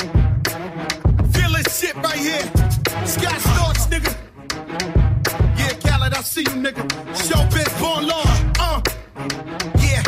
Feel 1.32 1.50
this 1.52 1.80
shit 1.80 1.94
right 1.96 2.16
here. 2.16 2.42
Scott 3.06 3.40
Storch, 3.40 3.88
nigga. 3.90 4.12
Yeah, 5.58 5.72
Khaled, 5.84 6.14
I 6.14 6.22
see 6.22 6.42
you, 6.42 6.56
nigga. 6.62 6.86
Showbiz, 7.14 7.80
born 7.80 8.06
law. 8.06 8.22
Uh, 8.60 8.80
yeah. 9.78 10.02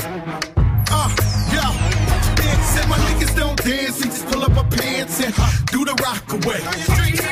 Uh, 0.90 1.09
yo. 1.52 1.64
Said 2.72 2.88
my 2.88 2.96
niggas 2.98 3.37
don't 3.37 3.57
dance, 3.64 3.98
they 3.98 4.09
just 4.09 4.26
pull 4.26 4.42
up 4.44 4.57
a 4.57 4.64
pants 4.76 5.20
and 5.20 5.35
do 5.72 5.85
the 5.85 5.94
rock 6.02 6.33
away. 6.33 7.32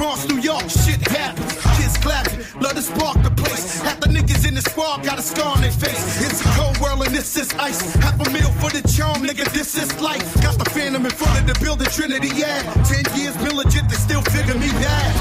Bronx, 0.00 0.26
New 0.30 0.40
York, 0.40 0.62
shit 0.70 0.96
happens. 1.08 1.60
Kids 1.76 1.98
clapping, 1.98 2.40
love 2.58 2.72
to 2.72 2.80
spark 2.80 3.22
the 3.22 3.30
place. 3.32 3.82
Half 3.82 4.00
the 4.00 4.06
niggas 4.06 4.48
in 4.48 4.54
the 4.54 4.62
squad 4.62 5.04
got 5.04 5.18
a 5.18 5.22
scar 5.22 5.54
on 5.54 5.60
their 5.60 5.70
face. 5.70 6.24
It's 6.24 6.40
a 6.40 6.48
cold 6.56 6.78
world 6.80 7.04
and 7.04 7.14
this 7.14 7.36
is 7.36 7.52
ice. 7.58 7.92
Half 7.96 8.18
a 8.26 8.30
meal 8.30 8.50
for 8.64 8.70
the 8.70 8.80
charm, 8.88 9.22
nigga, 9.22 9.44
this 9.52 9.76
is 9.76 9.92
life. 10.00 10.24
Got 10.40 10.56
the 10.56 10.64
phantom 10.70 11.04
in 11.04 11.10
front 11.10 11.38
of 11.40 11.46
the 11.46 11.52
building, 11.62 11.86
Trinity, 11.88 12.30
yeah. 12.34 12.62
Ten 12.88 13.04
years 13.14 13.36
been 13.44 13.54
legit, 13.54 13.90
they 13.90 13.96
still 13.96 14.22
figure 14.22 14.54
me 14.54 14.70
bad. 14.80 15.19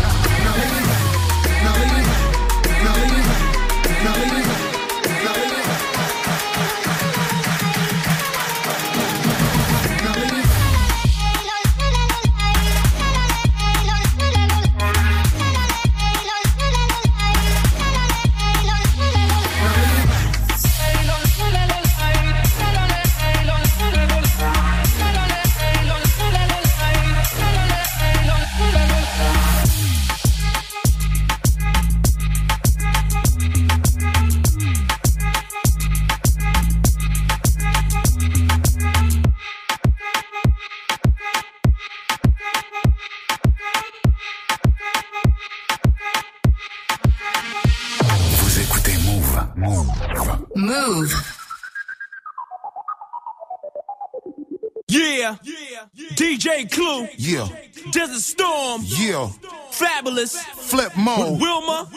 DJ 56.40 56.72
Clue. 56.72 57.10
Yeah. 57.18 57.50
Desert 57.92 58.22
Storm. 58.22 58.82
Yeah. 58.86 59.30
Fabulous. 59.72 60.42
Flip 60.42 60.96
mode. 60.96 61.34
With 61.34 61.42
Wilma. 61.42 61.90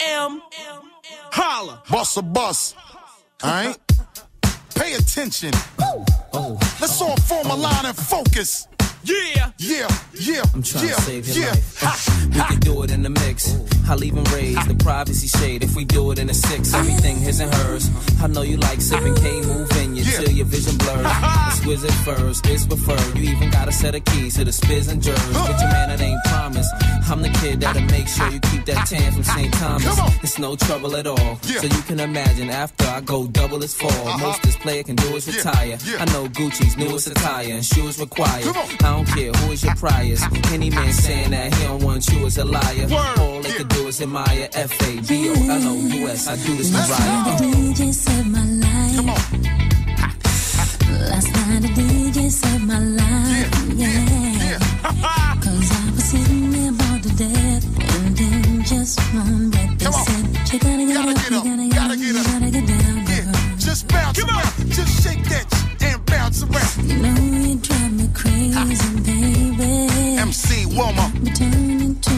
M. 0.00 0.42
Holla. 1.32 1.82
Bust 1.90 2.18
a 2.18 2.22
bus. 2.22 2.74
Alright? 3.42 3.78
Pay 4.74 4.92
attention. 4.92 5.52
Let's 6.80 7.00
all 7.00 7.16
form 7.16 7.46
a 7.46 7.56
line 7.56 7.86
and 7.86 7.96
focus. 7.96 8.68
Yeah. 9.04 9.50
Yeah. 9.58 9.88
Yeah. 10.14 10.42
I'm 10.54 10.62
trying 10.62 10.88
yeah. 10.88 10.94
to 10.94 11.00
save 11.02 11.28
your 11.28 11.44
yeah. 11.44 11.50
life. 11.50 12.08
We 12.34 12.40
can 12.40 12.60
do 12.60 12.82
it 12.82 12.90
in 12.90 13.02
the 13.02 13.10
mix. 13.10 13.56
I'll 13.88 14.02
even 14.04 14.24
raise 14.24 14.66
the 14.66 14.74
privacy 14.74 15.26
shade 15.26 15.64
if 15.64 15.74
we 15.76 15.84
do 15.84 16.10
it 16.12 16.18
in 16.18 16.30
a 16.30 16.34
six. 16.34 16.72
Everything 16.72 17.16
his 17.16 17.40
and 17.40 17.52
hers. 17.52 17.90
I 18.22 18.26
know 18.28 18.42
you 18.42 18.56
like 18.56 18.80
sipping 18.80 19.14
K, 19.16 19.40
move 19.42 19.70
in 19.78 19.96
you 19.96 20.04
till 20.04 20.30
your 20.30 20.46
vision 20.46 20.78
blurs. 20.78 21.06
Exquisite 21.48 21.92
first, 22.04 22.46
it's 22.46 22.66
preferred. 22.66 23.18
You 23.18 23.30
even 23.30 23.50
got 23.50 23.68
a 23.68 23.72
set 23.72 23.94
of 23.94 24.04
keys 24.04 24.36
to 24.36 24.44
the 24.44 24.50
spiz 24.50 24.90
and 24.90 25.02
jers. 25.02 25.18
Get 25.18 25.60
your 25.60 25.70
man, 25.70 25.90
it 25.90 26.00
ain't 26.00 26.22
promise. 26.24 26.68
I'm 27.10 27.20
the 27.20 27.28
kid 27.40 27.60
that'll 27.60 27.82
make 27.82 28.08
sure 28.08 28.28
you 28.30 28.40
keep 28.40 28.64
that 28.66 28.86
tan 28.86 29.12
from 29.12 29.24
St. 29.24 29.52
Thomas. 29.54 29.98
It's 30.22 30.38
no 30.38 30.56
trouble 30.56 30.96
at 30.96 31.06
all. 31.06 31.36
So 31.42 31.66
you 31.66 31.82
can 31.82 32.00
imagine 32.00 32.48
after 32.48 32.86
I 32.86 33.00
go 33.00 33.26
double 33.26 33.62
as 33.62 33.74
fall. 33.74 34.18
Most 34.18 34.42
this 34.42 34.56
player 34.56 34.82
can 34.82 34.96
do 34.96 35.16
is 35.16 35.26
retire. 35.26 35.76
I 35.98 36.04
know 36.06 36.26
Gucci's 36.28 36.76
newest 36.76 37.08
attire 37.08 37.52
and 37.52 37.64
shoes 37.64 37.98
required. 37.98 38.44
I 38.92 38.96
don't 38.96 39.06
care 39.06 39.32
who 39.32 39.52
is 39.52 39.64
your 39.64 39.74
priors. 39.74 40.22
Any 40.52 40.68
man 40.68 40.92
saying 40.92 41.30
that 41.30 41.54
he 41.54 41.64
don't 41.64 41.82
want 41.82 42.06
you 42.12 42.26
is 42.26 42.36
a 42.36 42.44
liar. 42.44 42.86
All 43.18 43.40
they 43.40 43.52
could 43.52 43.68
do 43.68 43.86
is 43.86 44.02
admire 44.02 44.50
F 44.52 44.70
A 44.86 45.00
B 45.00 45.30
O 45.30 45.32
L 45.32 45.68
O 45.68 45.74
U 45.74 46.08
S. 46.08 46.28
I 46.28 46.36
do 46.36 46.54
this 46.56 46.68
to 46.68 46.76
Mariah. 46.76 47.38
DJ 47.38 47.94
saved 47.94 48.28
my 48.28 48.44
life. 48.44 49.32
Last 51.08 51.32
night 51.32 51.62
the 51.62 51.68
DJ 51.68 52.30
saved 52.30 52.64
my 52.64 52.78
life. 52.80 53.50
Yeah. 53.80 54.58
Cause 55.40 55.68
I 55.72 55.90
was 55.94 56.04
sitting 56.04 56.50
there 56.50 56.72
bored 56.72 57.02
to 57.02 57.16
death. 57.16 57.64
And 57.96 58.14
then 58.14 58.62
just 58.62 59.00
one 59.14 59.48
breath 59.48 59.78
they 59.78 59.90
said, 59.90 60.52
You 60.52 60.58
gotta 60.58 60.84
get 60.84 60.96
up, 60.98 61.06
you 61.06 61.14
gotta 61.16 61.66
get 61.66 61.80
up, 61.80 61.96
you 61.96 62.12
gotta 62.12 62.50
get 62.50 62.66
down, 62.68 63.04
girl. 63.06 63.56
Just 63.56 63.88
bounce 63.88 64.18
around. 64.18 64.42
Just 64.42 64.52
shake 64.52 64.56
that 64.56 64.61
shit 66.32 66.42
and 66.42 66.52
bounce 66.52 66.78
around. 66.78 66.90
You 66.90 66.98
know 66.98 67.46
you 67.48 67.56
drive 67.56 67.92
me 67.92 68.08
crazy, 68.14 69.00
baby. 69.00 70.18
MC 70.18 70.66
Wilma. 70.66 71.12
Me 71.20 71.30
turn 71.32 71.80
into 71.80 72.12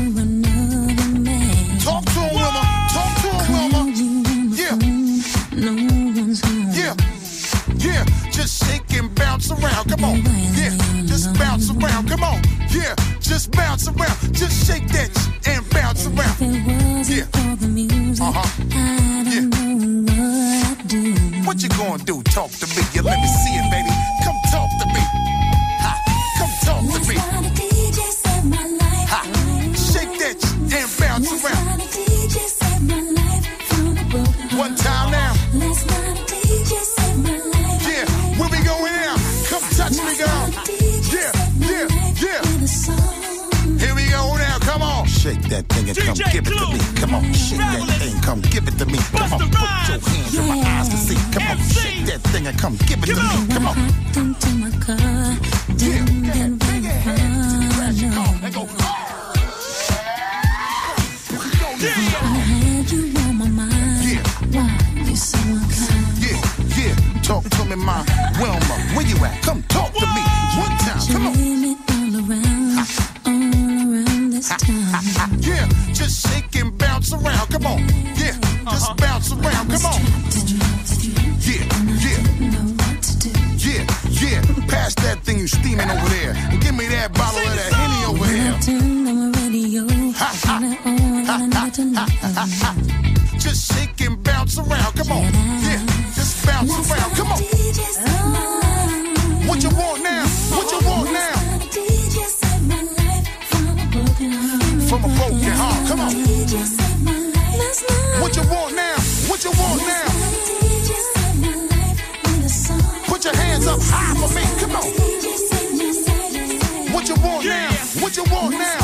What 117.05 117.19
you 117.19 117.23
want 117.23 117.45
now? 117.45 117.69
What 118.01 118.17
you 118.17 118.25
want 118.33 118.53
now? 118.53 118.79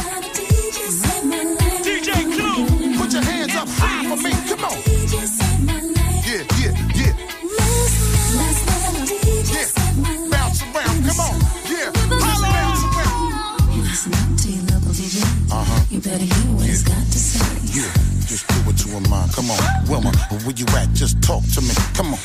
DJ 1.81 2.13
Clue. 2.35 2.99
Put 2.99 3.15
your 3.15 3.23
hands 3.23 3.57
up 3.57 3.67
high 3.71 4.05
for 4.05 4.17
me. 4.21 4.31
Come 4.45 4.61
on. 4.61 4.77
Yeah, 6.29 6.45
yeah, 6.61 6.77
yeah. 7.01 7.17
Yeah. 9.49 9.65
Bounce 10.29 10.61
around. 10.61 11.01
Come 11.09 11.21
on. 11.25 11.41
Yeah. 11.65 11.89
Bounce 12.21 12.45
around. 12.45 13.81
Listen 13.89 14.13
up 14.13 14.37
to 14.37 14.49
your 14.53 14.65
local 14.69 14.93
DJ. 14.93 15.25
Uh-huh. 15.51 15.85
You 15.89 16.01
better 16.01 16.19
hear 16.19 16.55
what 16.55 16.69
it's 16.69 16.83
got 16.83 16.97
to 17.01 17.19
say. 17.19 17.41
Yeah, 17.73 17.91
just 18.27 18.47
do 18.49 18.55
what 18.67 18.85
you 18.85 18.93
want, 18.93 19.09
mine. 19.09 19.31
Come 19.31 19.51
on, 19.51 19.59
Wilma, 19.89 20.13
where 20.45 20.55
you 20.55 20.67
at? 20.77 20.93
Just 20.93 21.23
talk 21.23 21.43
to 21.55 21.63
me. 21.63 21.73
Come 21.95 22.13
on. 22.13 22.21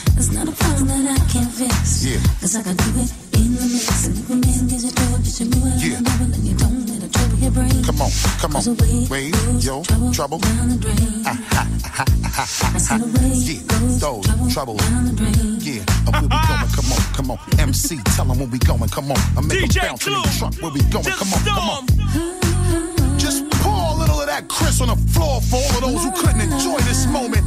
On, 8.68 8.76
come 8.78 8.88
on. 8.88 9.06
Cause 9.06 9.08
away 9.08 9.08
Wait, 9.10 9.32
goes 9.34 9.66
yo, 9.66 9.84
trouble, 9.84 10.12
trouble. 10.14 10.40
down 10.40 10.70
the 10.70 10.78
drain. 10.78 11.24
Ah, 11.26 11.34
ha, 11.52 11.68
ha, 11.84 12.06
ha, 12.06 12.46
ha, 12.46 12.72
I 12.74 12.78
said 12.78 13.00
ha. 13.00 13.06
away 13.06 13.30
Yeah, 13.36 13.62
goes 13.68 14.00
those 14.00 14.26
trouble, 14.26 14.50
trouble. 14.50 14.78
down 14.78 15.06
the 15.06 15.14
drain. 15.14 15.58
Yeah, 15.60 15.84
uh, 16.08 16.12
where 16.12 16.22
we 16.22 16.28
going? 16.30 16.72
Come 16.74 16.92
on, 16.92 17.02
come 17.14 17.32
on. 17.32 17.38
MC, 17.60 17.98
tell 18.16 18.26
them 18.26 18.38
where 18.40 18.48
we 18.48 18.60
going. 18.60 18.90
Come 18.90 19.12
on. 19.12 19.18
I 19.38 19.42
make 19.42 19.70
DJ 19.70 19.82
them 19.82 19.88
bounce 19.90 20.08
in 20.08 20.14
the 20.14 20.36
truck. 20.38 20.54
Where 20.62 20.72
we 20.72 20.82
going? 20.90 21.06
Come 21.06 21.34
on, 21.34 21.42
come 21.46 21.70
on. 21.70 23.20
Just 23.20 23.50
pour 23.62 23.74
a 23.74 23.96
little 23.96 24.20
of 24.22 24.28
that 24.28 24.48
Chris 24.48 24.82
on 24.82 24.88
the 24.90 24.96
floor 25.14 25.42
for 25.42 25.58
all 25.58 25.76
of 25.78 25.82
those 25.82 26.04
who 26.04 26.12
couldn't 26.12 26.42
enjoy 26.42 26.78
this 26.86 27.06
moment. 27.08 27.44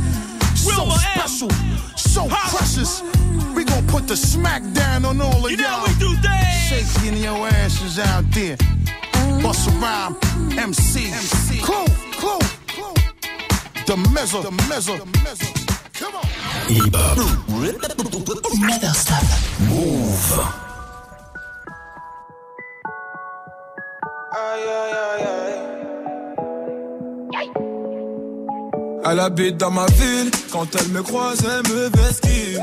So 0.56 0.70
Wilma 0.74 0.94
M. 0.94 1.00
special, 1.28 1.50
so 1.96 2.26
precious. 2.28 3.02
We 3.54 3.64
gonna 3.64 3.86
put 3.86 4.06
the 4.08 4.16
smack 4.16 4.62
down 4.72 5.04
on 5.04 5.20
all 5.20 5.44
of 5.44 5.50
You 5.50 5.56
know 5.58 5.62
y'all. 5.64 5.86
how 5.86 5.86
we 5.86 5.94
do 5.98 6.14
things. 6.22 6.68
Shaking 6.68 7.16
your 7.22 7.46
asses 7.48 7.98
out 7.98 8.24
there. 8.32 8.56
Bust 9.48 9.70
MC, 10.58 11.08
MC. 11.08 11.62
Clue, 11.62 11.86
clue, 12.12 12.38
clue. 12.66 12.94
The 13.86 13.96
mezzo, 14.12 14.42
the 14.42 14.50
mezzo, 14.68 14.98
the 14.98 15.06
mezzo. 15.24 15.46
Come 15.94 16.16
on. 16.16 16.26
Never 18.60 18.92
stop. 18.92 19.24
Move. 19.70 20.38
Elle 29.06 29.20
habite 29.20 29.56
dans 29.56 29.70
ma 29.70 29.86
ville, 29.86 30.30
quand 30.52 30.66
elle 30.76 30.88
me 30.88 31.02
croise, 31.02 31.42
elle 31.42 31.72
me 31.72 31.88
vesquille. 31.88 32.62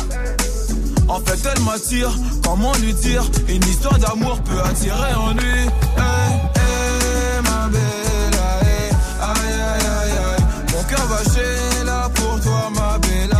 En 1.07 1.19
fait, 1.19 1.39
elle 1.53 1.61
m'attire, 1.63 2.11
comment 2.43 2.71
lui 2.81 2.93
dire 2.93 3.23
Une 3.47 3.63
histoire 3.63 3.97
d'amour 3.99 4.39
peut 4.43 4.61
attirer 4.61 5.13
en 5.15 5.33
lui. 5.33 5.59
Hey, 5.97 6.33
hey, 6.55 7.41
ma 7.43 7.67
belle, 7.67 8.39
hey, 8.63 8.89
aïe, 9.21 9.61
aïe, 9.61 9.87
aïe. 10.11 10.43
Mon 10.73 10.83
cœur 10.83 11.05
va 11.07 11.23
chez 11.33 11.83
là 11.85 12.09
pour 12.13 12.39
toi, 12.41 12.69
ma 12.73 12.97
belle. 12.99 13.35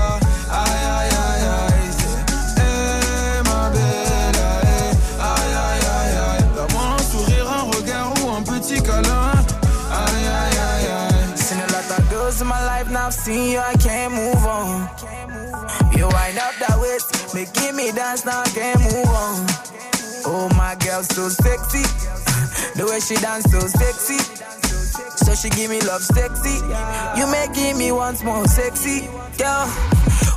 Aïe, 0.51 0.85
aïe, 0.99 1.15
aïe, 1.27 1.47
aïe. 1.61 1.89
Hey, 2.57 3.41
ma 3.45 3.69
belle, 3.69 4.41
aïe, 4.51 4.91
aïe, 5.19 5.55
aïe, 5.65 6.17
aïe. 6.27 6.45
Donne-moi 6.55 6.83
un 6.97 7.03
sourire, 7.11 7.47
un 7.49 7.63
regard 7.77 8.13
ou 8.23 8.29
un 8.35 8.41
petit 8.43 8.81
câlin. 8.81 9.31
Aïe, 9.91 10.27
aïe, 10.27 10.57
aïe, 10.57 10.87
aïe. 10.87 11.37
Seen 11.37 11.59
a 11.59 11.67
lot 11.67 11.97
of 11.97 12.09
girls 12.09 12.41
in 12.41 12.47
my 12.47 12.59
life, 12.65 12.89
now 12.91 13.07
I've 13.07 13.13
seen 13.13 13.51
you, 13.51 13.59
waist, 17.41 17.55
making 17.55 17.75
me 17.75 17.91
dance, 17.91 18.25
now 18.25 18.41
I 18.41 18.49
can't 18.49 18.79
move 18.81 19.07
on. 19.07 19.45
Oh, 20.25 20.49
my 20.55 20.75
girl, 20.75 21.03
so 21.03 21.29
sexy. 21.29 21.83
The 22.75 22.85
way 22.85 22.99
she 22.99 23.15
dance, 23.15 23.45
so 23.51 23.59
sexy. 23.59 24.17
So 25.25 25.35
she 25.35 25.49
give 25.49 25.69
me 25.69 25.81
love 25.81 26.01
sexy. 26.01 26.61
You 27.17 27.27
making 27.31 27.77
me 27.77 27.91
once 27.91 28.23
more 28.23 28.47
sexy. 28.47 29.07
Girl, 29.37 29.65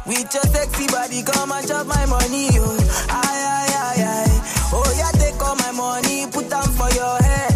with 0.06 0.32
your 0.32 0.44
sexy 0.44 0.86
body, 0.88 1.22
come 1.22 1.52
and 1.52 1.66
chop 1.66 1.86
my 1.86 2.06
money. 2.06 2.48
Oh, 2.52 2.76
aye, 3.10 3.40
aye, 3.52 3.74
aye, 3.76 4.04
aye. 4.04 4.70
Oh, 4.72 4.94
yeah, 4.96 5.10
take 5.12 5.40
all 5.42 5.56
my 5.56 5.72
money, 5.72 6.26
put 6.30 6.48
them 6.48 6.68
for 6.72 6.90
your 6.90 7.18
head. 7.22 7.53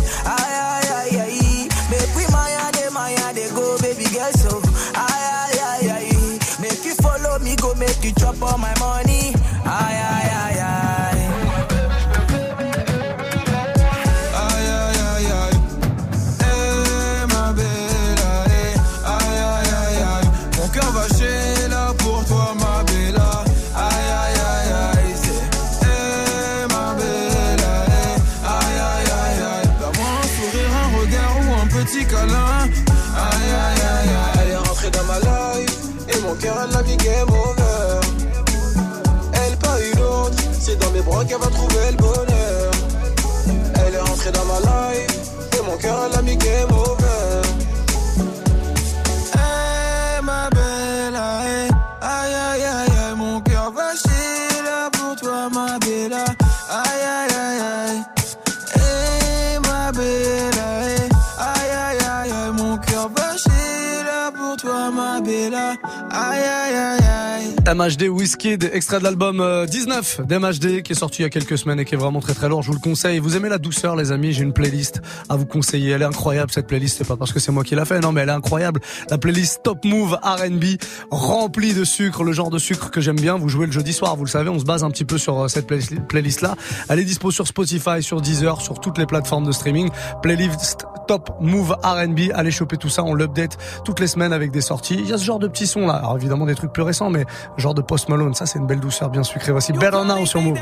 MHD 67.75 68.09
Wizkid, 68.09 68.71
extrait 68.73 68.99
de 68.99 69.05
l'album 69.05 69.41
euh, 69.41 69.67
19 69.67 70.23
d'MHD 70.27 70.83
qui 70.83 70.93
est 70.93 70.95
sorti 70.95 71.21
il 71.21 71.25
y 71.25 71.27
a 71.27 71.31
quelques 71.31 71.59
semaines 71.59 71.79
et 71.79 71.85
qui 71.85 71.95
est 71.95 71.99
vraiment 71.99 72.21
très 72.21 72.33
très 72.33 72.49
lourd. 72.49 72.63
Je 72.63 72.69
vous 72.69 72.75
le 72.75 72.81
conseille. 72.81 73.19
Vous 73.19 73.37
aimez 73.37 73.51
la 73.51 73.59
douceur, 73.59 73.95
les 73.95 74.11
amis? 74.11 74.33
J'ai 74.33 74.43
une 74.43 74.55
playlist 74.55 75.03
à 75.29 75.37
vous 75.37 75.45
conseiller. 75.45 75.91
Elle 75.91 76.03
est 76.03 76.07
incroyable 76.07 76.51
cette 76.51 76.67
playlist. 76.67 76.97
C'est 76.97 77.07
pas 77.07 77.17
parce 77.17 77.33
que 77.33 77.41
c'est 77.41 77.53
moi 77.53 77.65
qui 77.65 77.75
l'a 77.75 77.85
fait, 77.85 78.01
non, 78.01 78.11
mais 78.11 78.23
elle 78.23 78.31
est 78.31 78.33
incroyable. 78.33 78.81
La 79.11 79.19
playlist 79.19 79.61
Top 79.63 79.85
Move 79.85 80.19
R&B 80.23 80.65
remplie 81.11 81.75
de 81.75 81.85
sucre, 81.85 82.25
le 82.25 82.33
genre 82.33 82.51
de 82.51 82.59
sucre 82.59 82.91
que 82.91 83.03
j'aime 83.03 83.21
bien. 83.21 83.37
Vous 83.37 83.51
jouez 83.51 83.67
le 83.67 83.73
jeudi 83.73 83.93
soir, 83.93 84.17
vous 84.17 84.25
le 84.25 84.31
savez. 84.31 84.49
On 84.49 84.59
se 84.59 84.65
base 84.65 84.83
un 84.83 84.91
petit 84.91 85.05
peu 85.05 85.19
sur 85.19 85.39
euh, 85.39 85.49
cette 85.49 85.67
playlist 85.67 86.41
là. 86.41 86.57
Elle 86.89 87.01
est 87.01 87.05
dispo 87.05 87.31
sur 87.31 87.47
Spotify, 87.47 88.03
sur 88.03 88.23
Deezer, 88.23 88.63
sur 88.63 88.81
toutes 88.81 88.97
les 88.97 89.07
plateformes 89.07 89.47
de 89.47 89.53
streaming. 89.53 89.91
Playlist 90.23 90.87
top 91.09 91.31
move 91.41 91.77
R&B. 91.83 92.31
Allez 92.35 92.53
choper 92.53 92.77
tout 92.77 92.89
ça. 92.89 93.03
On 93.03 93.15
l'update 93.15 93.57
toutes 93.85 93.99
les 93.99 94.07
semaines 94.07 94.33
avec 94.33 94.53
des 94.53 94.61
sorties. 94.61 94.95
Il 95.01 95.09
y 95.09 95.13
a 95.13 95.19
ce 95.19 95.25
genre 95.25 95.41
de 95.41 95.49
petits 95.49 95.67
sons 95.67 95.87
là. 95.87 95.95
Alors 95.95 96.17
évidemment 96.17 96.47
des 96.47 96.55
trucs 96.55 96.73
plus 96.73 96.85
récents, 96.85 97.11
mais 97.11 97.25
genre 97.57 97.75
de 97.75 97.83
Post 97.83 98.09
Malone. 98.09 98.35
Ça, 98.35 98.47
c'est 98.47 98.59
une 98.59 98.67
belle 98.67 98.81
douceur 98.81 99.09
bien 99.11 99.25
sucrée. 99.25 99.51
Voici 99.51 99.73
Better 99.73 100.05
Now 100.07 100.25
sur 100.27 100.41
Move. 100.41 100.59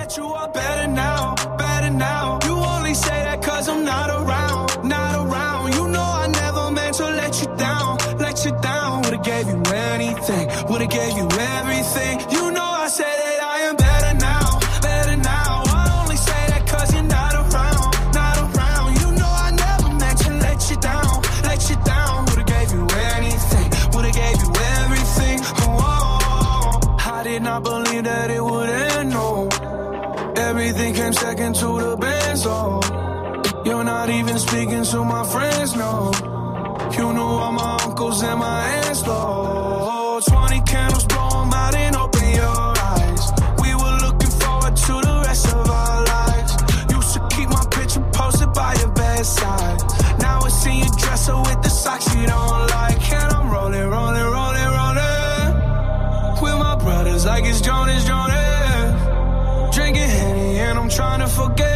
forget 61.37 61.76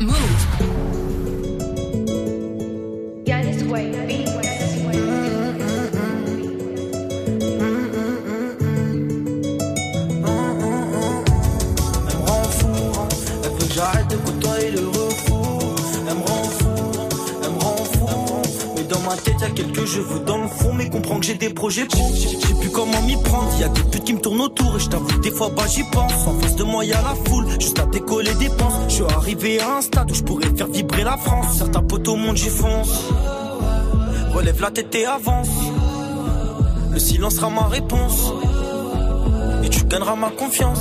Move. 0.00 0.14
Elle 3.26 3.46
me 3.46 3.50
elle 13.42 13.52
que 13.58 13.74
j'arrête 13.74 14.06
le 14.70 14.86
refou. 14.86 15.74
Elle 16.08 16.14
me 16.14 16.20
elle 17.42 17.50
me 17.50 17.58
rend 17.58 17.84
fou. 17.84 18.74
Mais 18.76 18.84
dans 18.84 19.00
ma 19.00 19.16
tête, 19.16 19.40
y'a 19.40 19.50
je 19.84 20.00
vous 20.00 20.20
sais 21.70 22.54
plus 22.60 22.70
comment 22.70 23.02
m'y 23.02 23.16
prendre, 23.22 23.50
y 23.58 23.64
a 23.64 23.68
des 23.68 23.82
putes 23.82 24.04
qui 24.04 24.14
me 24.14 24.20
tournent 24.20 24.40
autour, 24.40 24.76
et 24.76 24.80
je 24.80 24.88
t'avoue 24.88 25.18
des 25.18 25.30
fois, 25.30 25.50
bah 25.54 25.64
j'y 25.68 25.82
pense. 25.84 26.26
En 26.26 26.38
face 26.38 26.56
de 26.56 26.64
moi, 26.64 26.84
y 26.84 26.92
a 26.92 27.02
la 27.02 27.14
foule, 27.26 27.46
juste 27.58 27.78
à 27.78 27.86
décoller 27.86 28.34
des 28.34 28.48
penses. 28.48 28.84
Je 28.88 28.94
suis 28.94 29.04
arrivé 29.04 29.60
à 29.60 29.78
un 29.78 29.80
stade 29.82 30.10
où 30.10 30.14
je 30.14 30.22
pourrais 30.22 30.54
faire 30.56 30.68
vibrer 30.68 31.04
la 31.04 31.16
France. 31.16 31.58
Certains 31.58 31.82
potes 31.82 32.08
au 32.08 32.16
monde, 32.16 32.36
j'y 32.36 32.48
fonce. 32.48 33.04
Relève 34.32 34.60
la 34.60 34.70
tête 34.70 34.94
et 34.94 35.06
avance. 35.06 35.48
Le 36.92 36.98
silence 36.98 37.34
sera 37.36 37.50
ma 37.50 37.66
réponse. 37.66 38.32
Et 39.64 39.68
tu 39.68 39.84
gagneras 39.84 40.16
ma 40.16 40.30
confiance. 40.30 40.80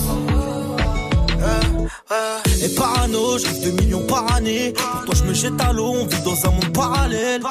Et 2.63 2.69
parano, 2.69 3.37
je 3.37 3.45
rêve 3.45 3.65
de 3.65 3.81
millions 3.81 4.05
par 4.07 4.33
année. 4.35 4.73
Pour 4.73 5.05
toi, 5.05 5.15
je 5.15 5.23
me 5.23 5.33
jette 5.33 5.59
à 5.61 5.71
l'eau, 5.73 5.93
on 6.01 6.05
vit 6.05 6.21
dans 6.23 6.45
un 6.45 6.51
monde 6.51 6.73
parallèle. 6.73 7.41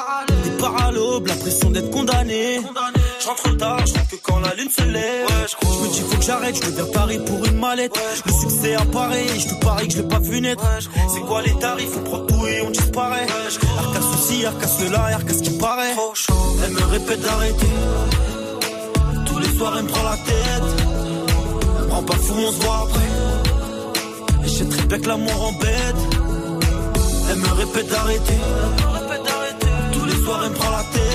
Des 0.43 0.49
paralobes, 0.51 1.27
l'impression 1.27 1.69
d'être 1.69 1.91
condamné. 1.91 2.59
Rentre 3.27 3.57
tard, 3.57 3.85
je 3.85 4.15
que 4.15 4.21
quand 4.23 4.39
la 4.39 4.53
lune 4.55 4.69
se 4.69 4.83
lève. 4.83 5.27
je 5.49 5.67
me 5.67 5.91
dis, 5.91 5.99
faut 6.01 6.17
que 6.17 6.23
j'arrête, 6.23 6.55
je 6.55 6.69
deviens 6.69 6.85
taré 6.93 7.19
pour 7.19 7.45
une 7.45 7.57
mallette. 7.57 7.93
Le 8.25 8.31
succès 8.31 8.75
apparaît, 8.75 9.27
je 9.37 9.47
te 9.49 9.65
parie 9.65 9.87
que 9.87 9.93
je 9.93 9.97
l'ai 10.01 10.07
pas 10.07 10.19
vu 10.19 10.41
naître. 10.41 10.63
C'est 11.13 11.21
quoi 11.21 11.41
les 11.41 11.53
tarifs, 11.59 11.97
on 11.97 12.03
prend 12.03 12.19
tout 12.19 12.47
et 12.47 12.61
on 12.61 12.69
disparaît. 12.69 13.27
Arca 13.77 13.99
ceci, 14.13 14.45
arca 14.45 14.67
cela, 14.67 15.01
arca 15.15 15.33
ce 15.33 15.41
qui 15.43 15.57
paraît. 15.57 15.93
Elle 16.63 16.71
me 16.71 16.83
répète 16.85 17.21
d'arrêter. 17.21 17.73
Tous 19.25 19.39
les 19.39 19.57
soirs, 19.57 19.75
elle 19.77 19.83
me 19.83 19.89
prend 19.89 20.03
la 20.03 20.17
tête. 20.17 20.69
Elle 21.79 21.87
me 21.87 21.91
rend 21.91 22.03
pas 22.03 22.15
fou, 22.15 22.33
on 22.37 22.51
se 22.51 22.61
voit 22.61 22.87
après. 22.87 24.45
Et 24.45 24.47
je 24.47 24.53
sais 24.53 24.65
très 24.65 24.85
bien 24.85 24.99
que 24.99 25.07
l'amour 25.07 25.47
embête. 25.47 26.01
Elle 27.29 27.39
me 27.39 27.53
répète 27.61 27.89
d'arrêter. 27.89 28.39
Tous 29.91 30.05
les 30.05 30.23
soirs, 30.23 30.41
elle 30.45 30.51
me 30.51 30.55
prend 30.55 30.71
la 30.71 30.83
tête. 30.93 31.06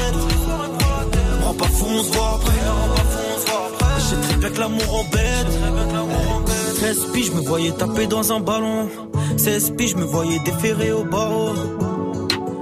Rend 1.53 1.59
pas 1.59 1.68
fou, 1.68 1.86
on 1.86 2.03
se 2.03 2.12
voit 2.12 2.34
après. 2.36 3.92
Je 3.98 4.03
sais 4.03 4.16
très 4.22 4.36
bien 4.36 4.50
que 4.50 4.61
l'amour 4.61 4.94
embête. 5.00 6.76
13 6.76 7.07
piges, 7.12 7.26
je 7.26 7.32
me 7.32 7.40
voyais 7.40 7.72
taper 7.72 8.07
dans 8.07 8.32
un 8.32 8.40
ballon. 8.40 8.88
16 9.36 9.74
piges, 9.76 9.90
je 9.90 9.96
me 9.96 10.05
voyais 10.05 10.38
déférer 10.40 10.92
au 10.92 11.05
barreau. 11.05 11.53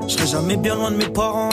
Je 0.09 0.15
serai 0.15 0.27
jamais 0.27 0.57
bien 0.57 0.75
loin 0.75 0.91
de 0.91 0.97
mes 0.97 1.09
parents. 1.09 1.51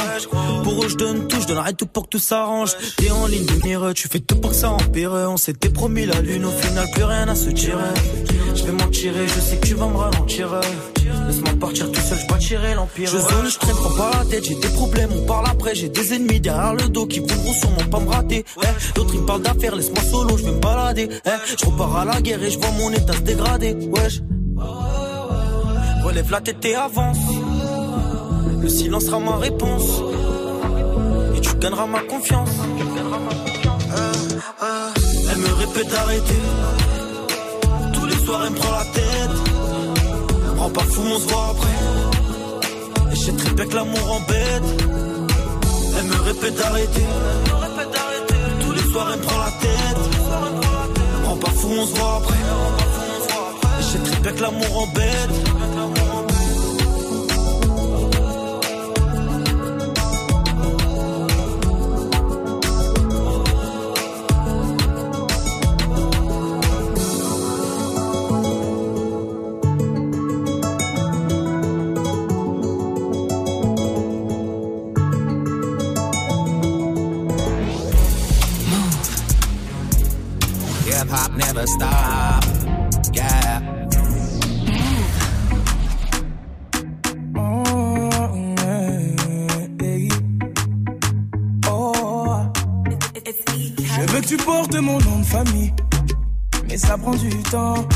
Pour 0.63 0.83
eux, 0.83 0.89
je 0.89 0.95
donne 0.95 1.27
tout, 1.27 1.39
je 1.39 1.47
donnerai 1.47 1.73
tout 1.73 1.85
pour 1.85 2.03
que 2.03 2.09
tout 2.09 2.19
s'arrange. 2.19 2.71
T'es 2.97 3.11
en 3.11 3.27
ligne 3.27 3.45
de 3.45 3.63
mire, 3.63 3.91
tu 3.93 4.07
fais 4.07 4.19
tout 4.19 4.35
pour 4.37 4.51
que 4.51 4.55
ça 4.55 4.71
empire. 4.71 5.11
On 5.13 5.37
s'était 5.37 5.69
promis 5.69 6.05
la 6.05 6.21
lune, 6.21 6.45
au 6.45 6.51
final, 6.51 6.87
plus 6.93 7.03
rien 7.03 7.27
à 7.27 7.35
se 7.35 7.49
tirer. 7.49 7.93
Je 8.55 8.63
vais 8.63 8.71
m'en 8.71 8.89
tirer, 8.89 9.27
je 9.27 9.39
sais 9.39 9.57
que 9.57 9.67
tu 9.67 9.75
vas 9.75 9.87
me 9.87 9.97
ralentir. 9.97 10.59
Laisse-moi 11.27 11.53
partir 11.59 11.91
tout 11.91 11.99
seul, 11.99 12.17
je 12.19 12.27
bâtirai 12.27 12.73
l'empire. 12.73 13.09
Je 13.09 13.17
zone, 13.17 13.49
je 13.49 13.57
traîne, 13.57 13.75
prends 13.75 13.95
pas 13.95 14.11
la 14.17 14.25
tête, 14.25 14.45
j'ai 14.45 14.55
des 14.55 14.69
problèmes, 14.69 15.09
on 15.13 15.25
parle 15.25 15.45
après, 15.47 15.75
j'ai 15.75 15.89
des 15.89 16.13
ennemis 16.13 16.39
derrière 16.39 16.73
le 16.73 16.87
dos 16.89 17.05
qui 17.05 17.19
voudront 17.19 17.53
sûrement 17.53 17.83
pas 17.91 17.99
me 17.99 18.09
rater. 18.09 18.45
Eh, 18.63 18.67
L'autre 18.97 19.11
il 19.13 19.21
me 19.21 19.25
parle 19.25 19.41
d'affaires, 19.41 19.75
laisse-moi 19.75 20.03
solo, 20.03 20.37
je 20.37 20.43
vais 20.45 20.51
me 20.51 20.59
balader. 20.59 21.09
Eh, 21.25 21.29
je 21.59 21.65
repars 21.65 21.97
à 21.97 22.05
la 22.05 22.21
guerre 22.21 22.41
et 22.41 22.49
je 22.49 22.57
vois 22.57 22.71
mon 22.71 22.91
état 22.91 23.13
se 23.13 23.19
dégrader. 23.19 23.73
Wesh. 23.91 24.21
Relève 26.03 26.31
la 26.31 26.41
tête 26.41 26.63
et 26.63 26.75
avance. 26.75 27.17
Le 28.61 28.69
silence 28.69 29.05
sera 29.05 29.19
ma 29.19 29.35
réponse. 29.37 30.01
Et 31.35 31.41
tu 31.41 31.53
gagneras 31.55 31.87
ma 31.87 31.99
confiance. 32.01 32.49
Elle 35.29 35.37
me 35.39 35.53
répète 35.53 35.89
d'arrêter. 35.91 36.41
Tous 37.93 38.05
les 38.05 38.15
soirs, 38.25 38.43
elle 38.45 38.53
me 38.53 38.57
prend 38.57 38.71
la 38.71 38.85
tête. 38.85 39.56
Rend 40.67 40.73
pas 40.73 40.81
fou, 40.81 41.01
on 41.01 41.17
se 41.17 41.27
voit 41.29 41.51
après. 41.51 43.13
Et 43.13 43.15
je 43.15 43.21
sais 43.21 43.31
très 43.31 43.53
bien 43.53 43.65
que 43.67 43.75
l'amour 43.75 44.11
embête. 44.11 44.83
Elle 45.97 46.05
me 46.07 46.21
répète 46.25 46.55
d'arrêter. 46.55 47.05
Tous 48.59 48.71
les 48.73 48.91
soirs, 48.91 49.07
elle 49.13 49.19
me 49.19 49.23
prend 49.23 49.39
la 49.39 49.51
tête. 49.61 49.97
Rend 51.25 51.37
pas 51.37 51.51
fou, 51.51 51.69
on 51.71 51.85
se 51.85 51.95
voit 51.95 52.17
après. 52.17 52.35
Et 53.79 53.83
je 53.83 54.11
très 54.11 54.19
bien 54.19 54.31
que 54.33 54.41
l'amour 54.41 54.81
embête. 54.83 55.56
Yeah. 81.57 81.65
Je 93.83 94.01
veux 94.01 94.21
que 94.21 94.27
tu 94.27 94.37
portes 94.37 94.75
mon 94.75 94.99
nom 94.99 95.19
de 95.19 95.25
famille, 95.25 95.73
mais 96.69 96.77
ça 96.77 96.95
prend 96.95 97.15
du 97.15 97.29
temps. 97.49 97.87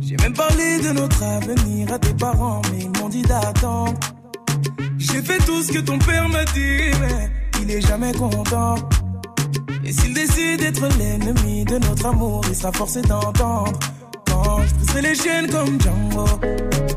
J'ai 0.00 0.16
même 0.18 0.32
parlé 0.32 0.78
de 0.78 0.92
notre 0.92 1.20
avenir 1.24 1.92
à 1.92 1.98
tes 1.98 2.14
parents, 2.14 2.62
mais 2.70 2.82
ils 2.82 3.00
m'ont 3.00 3.08
dit 3.08 3.22
d'attendre. 3.22 3.98
J'ai 4.98 5.20
fait 5.20 5.38
tout 5.38 5.64
ce 5.64 5.72
que 5.72 5.80
ton 5.80 5.98
père 5.98 6.28
m'a 6.28 6.44
dit, 6.44 6.92
mais 7.00 7.28
il 7.60 7.72
est 7.72 7.80
jamais 7.80 8.12
content. 8.12 8.76
Et 10.58 10.60
d'être 10.60 10.98
l'ennemi 10.98 11.64
de 11.64 11.78
notre 11.78 12.06
amour, 12.06 12.40
il 12.48 12.56
sera 12.56 12.72
forcé 12.72 13.00
d'entendre. 13.02 13.78
Quand 14.26 14.60
je 14.66 14.74
briserai 14.74 15.02
les 15.02 15.14
chaînes 15.14 15.50
comme 15.50 15.80
Django, 15.80 16.24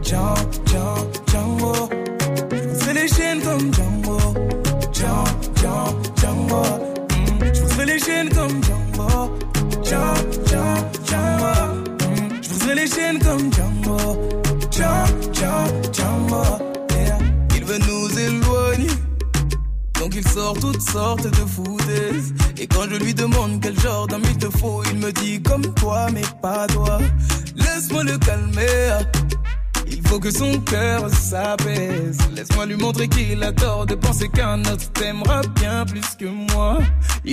Django, 0.01 0.35
Django, 0.65 1.09
Django. 1.27 1.89
Je 2.79 2.91
les 2.91 3.07
chaînes 3.07 3.41
comme 3.41 3.73
Django, 3.73 4.17
Django, 4.93 5.25
Django, 5.55 6.01
Django. 6.17 6.63
Je 7.53 7.61
briserai 7.61 7.85
les 7.85 7.99
chaînes 7.99 8.29
comme 8.29 8.63
Django, 8.63 9.07
Django, 9.83 10.21
Django, 10.47 10.81
Django. 11.05 11.53
Mm. 12.09 12.29
Je 12.41 12.73
les 12.73 12.87
chaînes 12.87 13.19
comme 13.19 13.53
Django, 13.53 13.97
Django, 14.71 15.33
Django, 15.33 15.93
Django. 15.93 16.43
Yeah. 16.95 17.17
Il 17.57 17.65
veut 17.65 17.79
nous 17.79 18.19
éloigner. 18.19 18.95
Donc 19.99 20.15
il 20.15 20.27
sort 20.27 20.57
toutes 20.59 20.81
sortes 20.81 21.27
de 21.27 21.45
foutaises. 21.45 21.60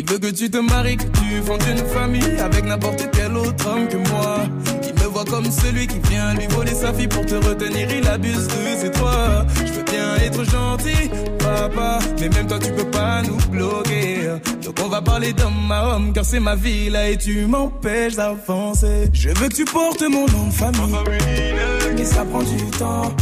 Il 0.09 0.15
veut 0.15 0.21
que 0.21 0.35
tu 0.35 0.49
te 0.49 0.57
maries, 0.57 0.97
que 0.97 1.03
tu 1.03 1.43
fondes 1.45 1.63
une 1.71 1.85
famille 1.87 2.41
avec 2.41 2.65
n'importe 2.65 3.11
quel 3.13 3.37
autre 3.37 3.69
homme 3.69 3.87
que 3.89 3.99
moi. 4.09 4.39
Il 4.83 4.95
me 4.95 5.07
voit 5.07 5.27
comme 5.27 5.45
celui 5.51 5.87
qui 5.87 5.99
vient 6.09 6.33
lui 6.33 6.47
voler 6.47 6.73
sa 6.73 6.95
fille 6.95 7.09
pour 7.09 7.27
te 7.27 7.35
retenir. 7.35 7.89
Il 7.93 8.09
abuse 8.09 8.49
de 8.49 8.81
ses 8.81 8.89
droits. 8.89 9.45
Je 9.67 9.71
veux 9.71 9.83
bien 9.83 10.17
être 10.25 10.45
gentil, 10.45 11.11
papa, 11.39 11.99
mais 12.19 12.31
même 12.31 12.47
toi 12.47 12.59
tu 12.59 12.73
peux 12.73 12.91
pas 12.91 13.21
nous 13.21 13.37
bloquer. 13.51 14.21
Donc 14.65 14.77
on 14.83 14.89
va 14.89 15.03
parler 15.03 15.35
d'homme 15.35 15.71
à 15.71 15.97
homme, 15.97 16.15
car 16.15 16.25
c'est 16.25 16.41
ma 16.41 16.55
vie 16.55 16.89
là 16.89 17.11
et 17.11 17.19
tu 17.19 17.45
m'empêches 17.45 18.17
d'avancer. 18.17 19.11
Je 19.13 19.29
veux 19.29 19.49
que 19.49 19.57
tu 19.57 19.67
portes 19.67 20.05
mon 20.09 20.27
nom 20.27 20.47
de 20.47 20.55
famille, 20.55 21.55
mais 21.95 22.05
ça 22.07 22.25
prend 22.25 22.43
du 22.43 22.65
temps. 22.79 23.13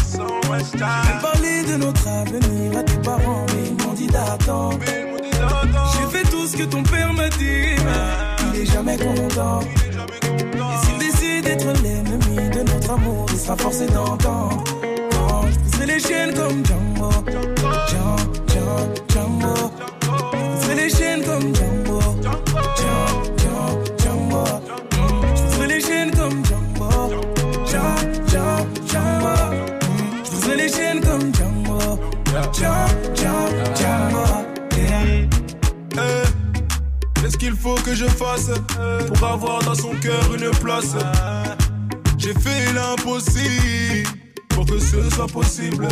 Même 0.52 1.20
parler 1.20 1.64
de 1.68 1.78
notre 1.78 2.06
avenir 2.06 2.78
à 2.78 2.82
tes 2.84 2.98
parents, 2.98 3.44
mais 3.48 3.70
ils 3.70 3.84
m'ont 3.84 3.92
dit 3.92 4.06
d'attendre. 4.06 4.78
J'ai 5.92 6.18
fait 6.18 6.30
tout 6.30 6.46
ce 6.46 6.56
que 6.56 6.64
ton 6.64 6.82
père 6.82 7.12
m'a 7.12 7.28
dit, 7.30 7.76
il 8.54 8.60
est 8.60 8.66
jamais 8.66 8.96
content. 8.96 9.60
Et 9.62 10.86
s'il 10.86 10.98
décide 10.98 11.44
d'être 11.44 11.82
l'ennemi 11.82 12.50
de 12.50 12.62
notre 12.62 12.90
amour, 12.90 13.26
il 13.32 13.38
sera 13.38 13.56
forcé 13.56 13.86
d'entendre. 13.86 14.64
Quand 15.10 15.42
je 15.78 15.86
les 15.86 16.00
chaînes 16.00 16.34
comme 16.34 16.64
Django, 16.64 17.10
Django, 17.88 18.16
Django, 19.12 19.54
les 20.76 20.90
chaînes 20.90 21.24
comme 21.24 21.54
Django, 21.54 21.75
que 37.86 37.94
je 37.94 38.04
fasse 38.06 38.50
pour 39.06 39.28
avoir 39.28 39.62
dans 39.62 39.74
son 39.76 39.94
cœur 40.00 40.34
une 40.34 40.50
place 40.58 40.96
J'ai 42.18 42.34
fait 42.34 42.72
l'impossible 42.74 44.08
pour 44.48 44.66
que 44.66 44.78
ce 44.80 45.08
soit 45.10 45.28
possible. 45.28 45.86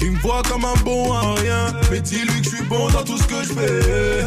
Il 0.00 0.10
me 0.10 0.18
voit 0.18 0.42
comme 0.50 0.64
un 0.64 0.74
bon 0.84 1.12
à 1.12 1.34
rien. 1.40 1.66
Mais 1.92 2.00
dis-lui 2.00 2.40
que 2.40 2.50
je 2.50 2.56
suis 2.56 2.64
bon 2.64 2.88
dans 2.88 3.04
tout 3.04 3.16
ce 3.16 3.22
que 3.22 3.42
je 3.44 3.52
fais. 3.52 4.24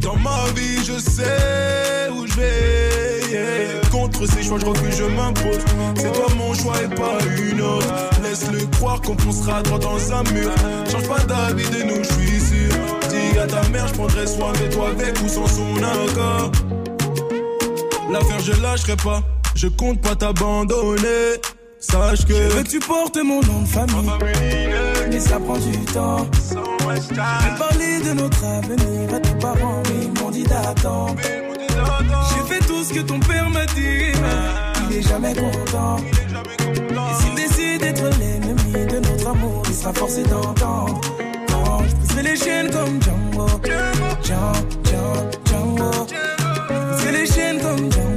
Dans 0.00 0.16
ma 0.16 0.44
vie, 0.56 0.84
je 0.84 0.98
sais 0.98 2.10
où 2.12 2.26
je 2.26 2.34
vais. 2.34 3.80
Contre 3.92 4.26
ces 4.26 4.42
choix, 4.42 4.58
je 4.58 4.66
refuse, 4.66 4.96
je 4.98 5.04
m'impose. 5.04 5.64
C'est 5.94 6.12
toi 6.12 6.26
mon 6.36 6.52
choix 6.52 6.82
et 6.82 6.92
pas 6.92 7.18
une 7.38 7.60
autre. 7.60 7.86
Laisse-le 8.24 8.66
croire 8.76 9.00
qu'on 9.00 9.16
foncera 9.18 9.62
droit 9.62 9.78
dans 9.78 10.12
un 10.12 10.24
mur. 10.32 10.50
Change 10.90 11.08
pas 11.08 11.20
d'avis 11.20 11.70
de 11.70 11.84
nous, 11.84 12.02
je 12.02 12.12
suis 12.12 12.40
sûr. 12.40 12.95
Dis 13.16 13.38
à 13.38 13.46
ta 13.46 13.68
mère, 13.68 13.86
je 13.88 13.94
prendrai 13.94 14.26
soin 14.26 14.52
de 14.52 14.72
toi 14.72 14.90
avec 14.90 15.20
ou 15.22 15.28
sans 15.28 15.46
son 15.46 15.76
accord. 15.76 16.50
L'affaire, 18.10 18.40
je 18.40 18.52
lâcherai 18.62 18.96
pas. 18.96 19.22
Je 19.54 19.68
compte 19.68 20.00
pas 20.00 20.14
t'abandonner. 20.14 21.40
Sache 21.80 22.24
que. 22.26 22.34
Je 22.34 22.56
veux 22.56 22.62
que 22.62 22.68
tu 22.68 22.78
portes 22.78 23.16
mon 23.16 23.40
nom 23.42 23.62
de 23.62 23.68
famille. 23.68 24.10
Mais 25.10 25.20
ça 25.20 25.38
prend 25.38 25.58
du 25.58 25.72
temps. 25.92 26.26
Parlé 27.58 28.00
de 28.00 28.12
notre 28.12 28.44
avenir 28.44 29.14
à 29.14 29.20
tes 29.20 29.34
parents, 29.38 29.82
mais 29.84 30.04
ils 30.04 30.22
m'ont 30.22 30.30
dit 30.30 30.44
d'attendre. 30.44 31.16
J'ai 31.20 32.54
fait 32.54 32.64
tout 32.66 32.84
ce 32.84 32.92
que 32.92 33.00
ton 33.00 33.18
père 33.20 33.48
m'a 33.50 33.66
dit, 33.66 34.12
mais 34.20 34.88
il 34.90 34.96
est 34.98 35.02
jamais 35.02 35.34
content. 35.34 35.96
Et 35.98 37.22
s'il 37.22 37.34
décide 37.34 37.80
d'être 37.80 38.04
l'ennemi 38.18 38.86
de 38.86 38.98
notre 38.98 39.28
amour, 39.28 39.62
il 39.68 39.74
sera 39.74 39.92
forcé 39.92 40.22
d'entendre. 40.22 41.00
Briserai 42.16 42.32
les 42.32 42.36
chaînes 42.42 42.70
comme 42.70 43.02
Django. 43.02 43.46
Django, 43.62 44.58
Django, 44.84 45.30
Django. 45.44 45.90
Briserai 46.96 47.12
les 47.12 47.26
chaînes 47.26 47.60
comme. 47.60 47.90
Django, 47.92 48.15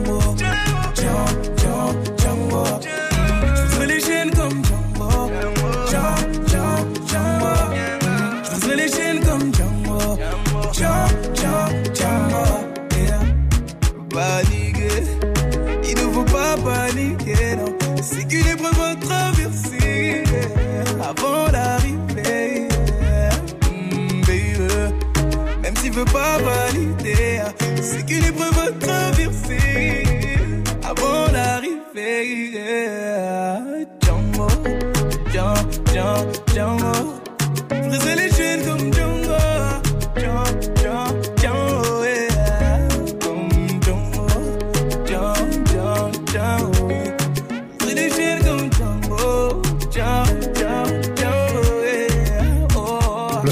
Même 26.19 26.37
s'il 26.37 26.68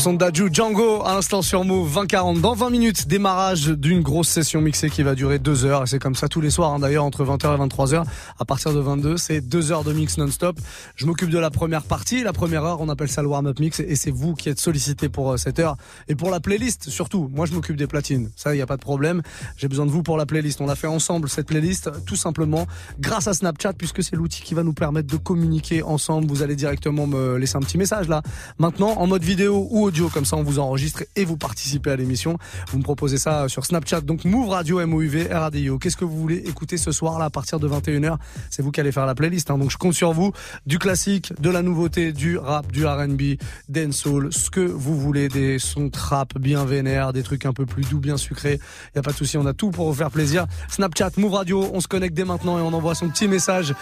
son 0.08 0.14
de 0.14 0.20
Daju 0.20 0.48
Django 0.50 1.04
à 1.04 1.16
l'instant 1.16 1.42
sur 1.42 1.66
Move 1.66 1.94
2040 1.94 2.40
dans 2.40 2.54
20 2.54 2.70
minutes 2.70 3.08
démarrage 3.10 3.68
d'une 3.68 4.02
grosse 4.02 4.30
session 4.30 4.62
mixée 4.62 4.90
qui 4.90 5.04
va 5.04 5.16
durer 5.16 5.38
2 5.38 5.66
heures. 5.66 5.84
Et 5.84 5.88
c'est 5.88 6.00
comme 6.00 6.16
ça 6.16 6.30
tous 6.30 6.40
les 6.40 6.50
soirs 6.50 6.72
hein, 6.72 6.80
d'ailleurs 6.80 7.04
entre 7.04 7.26
20h 7.26 7.56
et 7.56 7.68
23h 7.68 8.06
à 8.40 8.46
partir 8.46 8.74
de 8.74 8.80
22 8.80 9.18
c'est 9.18 9.42
2 9.42 9.72
heures 9.74 9.84
de 9.84 9.92
mix 9.92 10.18
non-stop. 10.18 10.58
Je 10.96 11.06
m'occupe 11.06 11.30
de 11.30 11.38
la 11.38 11.50
première 11.50 11.84
partie 11.84 12.24
la 12.24 12.32
première 12.32 12.64
heure. 12.64 12.80
On 12.80 12.88
appelle 12.88 13.10
ça 13.10 13.22
le 13.22 13.28
warm-up 13.28 13.60
mix. 13.60 13.82
Et 13.82 13.98
c'est 13.98 14.12
vous 14.12 14.34
qui 14.34 14.48
êtes 14.48 14.62
sollicité 14.62 15.10
pour 15.10 15.34
euh, 15.34 15.36
cette 15.36 15.60
heure. 15.60 15.76
Et 16.08 16.16
pour 16.16 16.30
la 16.30 16.40
playlist 16.40 16.90
surtout 16.90 17.30
moi 17.34 17.46
je 17.46 17.52
m'occupe 17.52 17.76
des 17.76 17.88
platines. 17.88 18.30
Ça 18.38 18.56
il 18.56 18.60
y 18.60 18.62
a 18.62 18.66
pas 18.66 18.78
de 18.78 18.82
problème. 18.82 19.22
J'ai 19.58 19.68
besoin 19.68 19.86
de 19.86 19.92
vous 19.92 20.04
pour 20.04 20.16
la 20.16 20.26
playlist. 20.26 20.62
On 20.62 20.68
l'a 20.68 20.76
fait 20.76 20.88
ensemble 20.88 21.28
cette 21.28 21.48
playlist 21.48 21.92
tout 22.06 22.16
simplement 22.16 22.66
grâce 22.98 23.28
à 23.28 23.34
Snapchat 23.34 23.74
puisque 23.74 24.02
c'est 24.02 24.16
l'outil 24.16 24.42
qui 24.42 24.54
va 24.54 24.64
nous 24.64 24.74
permettre 24.74 25.10
de 25.10 25.18
communiquer 25.18 25.84
ensemble. 25.84 26.28
Vous 26.28 26.44
allez 26.44 26.56
directement 26.56 27.08
me 27.08 27.36
laisser 27.36 27.58
un 27.58 27.62
petit 27.62 27.78
message 27.78 28.08
là. 28.08 28.22
Maintenant 28.58 28.94
en 28.98 29.06
mode 29.06 29.24
vidéo 29.24 29.68
ou 29.70 29.84
audio 29.84 29.97
comme 30.06 30.26
ça 30.26 30.36
on 30.36 30.44
vous 30.44 30.60
enregistre 30.60 31.04
et 31.16 31.26
vous 31.26 31.38
participez 31.38 31.92
à 31.92 31.96
l'émission. 31.96 32.38
Vous 32.72 32.78
me 32.78 32.84
proposez 32.84 33.18
ça 33.18 33.50
sur 33.50 33.66
Snapchat 33.66 34.02
donc 34.02 34.26
Move 34.26 34.50
Radio 34.50 34.86
MOUV 34.86 35.30
RADIO 35.32 35.80
qu'est-ce 35.80 35.98
que 35.98 36.06
vous 36.06 36.18
voulez 36.18 36.38
écouter 36.38 36.78
ce 36.78 36.92
soir 36.92 37.18
là 37.20 37.26
à 37.26 37.30
partir 37.30 37.60
de 37.60 37.68
21h 37.68 38.18
c'est 38.50 38.62
vous 38.62 38.72
qui 38.72 38.80
allez 38.80 38.92
faire 38.92 39.06
la 39.06 39.16
playlist 39.16 39.50
hein. 39.52 39.58
donc 39.58 39.72
je 39.72 39.78
compte 39.78 39.94
sur 39.94 40.14
vous. 40.14 40.32
Du 40.66 40.80
classique 40.80 41.34
de 41.42 41.50
la 41.50 41.62
nouveauté 41.62 42.14
du 42.14 42.38
rap 42.38 42.72
du 42.72 42.86
R&B 42.86 43.38
dancehall 43.70 44.30
ce 44.32 44.50
que 44.50 44.62
vous 44.62 44.98
voulez 44.98 45.28
des 45.30 45.60
sons 45.60 45.90
trap 45.90 46.38
bien 46.38 46.66
vénères 46.66 47.14
des 47.14 47.24
trucs 47.24 47.46
un 47.46 47.54
peu 47.54 47.66
plus 47.66 47.84
doux 47.90 48.00
bien 48.00 48.18
sucrés. 48.18 48.60
Y 48.96 49.00
a 49.00 49.02
pas 49.02 49.12
de 49.12 49.18
souci 49.18 49.38
on 49.38 49.46
a 49.46 49.54
tout 49.54 49.72
pour 49.72 49.88
vous 49.88 49.98
faire 49.98 50.12
plaisir. 50.12 50.46
Snapchat 50.70 51.12
Move 51.18 51.34
Radio 51.34 51.70
on 51.74 51.82
se 51.82 51.88
connecte 51.88 52.14
dès 52.14 52.26
maintenant 52.26 52.60
et 52.60 52.62
on 52.62 52.74
envoie 52.74 52.96
son 52.96 53.10
petit 53.10 53.28
message. 53.28 53.74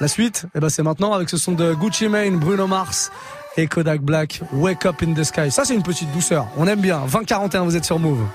La 0.00 0.08
suite 0.08 0.46
eh 0.54 0.60
ben 0.60 0.68
c'est 0.68 0.82
maintenant 0.82 1.12
avec 1.12 1.30
ce 1.30 1.36
son 1.36 1.52
de 1.52 1.72
Gucci 1.74 2.08
Mane 2.08 2.38
Bruno 2.38 2.66
Mars 2.66 3.10
et 3.56 3.66
Kodak 3.66 4.00
Black, 4.00 4.40
Wake 4.52 4.86
Up 4.86 5.02
in 5.02 5.14
the 5.14 5.24
Sky. 5.24 5.50
Ça, 5.50 5.64
c'est 5.64 5.74
une 5.74 5.82
petite 5.82 6.10
douceur. 6.12 6.46
On 6.56 6.66
aime 6.66 6.80
bien. 6.80 7.00
20-41, 7.06 7.64
vous 7.64 7.76
êtes 7.76 7.84
sur 7.84 7.98
Move. 7.98 8.26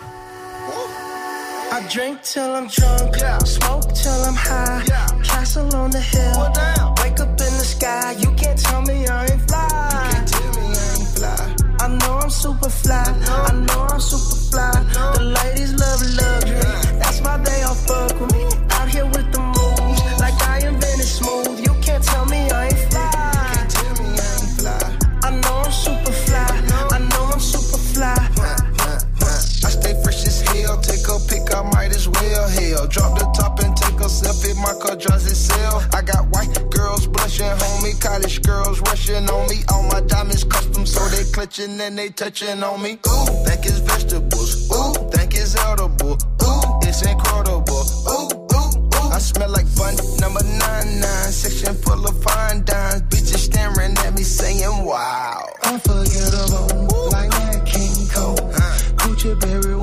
I 1.70 1.82
drink 1.94 2.22
till 2.24 2.42
I'm 2.42 2.68
drunk, 2.68 3.16
smoke 3.46 3.94
till 3.94 4.24
I'm 4.26 4.36
high. 4.36 4.84
Castle 5.24 5.76
on 5.76 5.90
the 5.92 6.00
hill, 6.00 6.52
wake 7.04 7.20
up 7.20 7.40
in 7.40 7.58
the 7.58 7.66
sky. 7.66 8.16
You 8.20 8.32
can't 8.36 8.58
tell 8.58 8.82
me 8.82 9.06
I 9.06 9.26
ain't 9.26 9.42
fly. 9.48 9.78
I 11.80 11.88
know 11.90 12.20
I'm 12.20 12.30
super 12.30 12.70
fly. 12.70 13.04
I 13.04 13.52
know 13.54 13.88
I'm 13.92 14.00
super 14.00 14.36
fly. 14.50 14.72
The 15.14 15.24
ladies 15.24 15.74
love 15.74 16.02
luxury. 16.16 17.00
That's 17.00 17.22
why 17.22 17.38
they 17.38 17.62
all 17.64 17.76
fuck 17.76 18.20
with 18.20 18.34
me. 18.34 18.57
Drop 32.86 33.18
the 33.18 33.26
top 33.34 33.60
and 33.60 33.76
take 33.76 34.00
a 34.00 34.08
selfie. 34.08 34.56
My 34.56 34.74
car 34.80 34.96
drives 34.96 35.26
itself. 35.26 35.88
I 35.94 36.02
got 36.02 36.28
white 36.30 36.54
girls 36.70 37.08
blushing, 37.08 37.46
homie. 37.46 38.00
College 38.00 38.42
girls 38.44 38.80
rushing 38.82 39.30
on 39.30 39.50
me. 39.50 39.64
All 39.74 39.84
my 39.84 40.02
diamonds 40.02 40.44
custom, 40.44 40.86
so 40.86 41.02
they 41.10 41.24
clutching 41.32 41.80
and 41.82 41.98
they 41.98 42.10
touching 42.10 42.64
on 42.64 42.82
me. 42.82 43.00
Ooh, 43.08 43.26
think 43.46 43.66
it's 43.66 43.80
vegetables. 43.80 44.70
Ooh, 44.72 44.94
think 45.10 45.34
it's 45.34 45.56
edible. 45.58 46.14
Ooh, 46.14 46.88
it's 46.88 47.02
incredible. 47.02 47.84
Ooh, 48.08 48.30
ooh, 48.54 48.78
ooh. 48.94 49.10
I 49.12 49.20
smell 49.20 49.50
like 49.50 49.68
bun 49.76 49.96
number 50.20 50.44
nine 50.44 51.00
nine. 51.00 51.32
Section 51.32 51.76
full 51.76 52.06
of 52.08 52.22
fine 52.24 52.64
dimes. 52.64 53.02
Bitches 53.10 53.50
staring 53.50 53.98
at 53.98 54.14
me 54.14 54.24
saying, 54.24 54.86
wow. 54.86 55.44
Unforgettable, 55.66 57.10
like 57.12 57.32
that 57.32 57.66
King 57.66 58.08
Cole. 58.14 58.38
Gucci 58.98 59.40
berry 59.40 59.77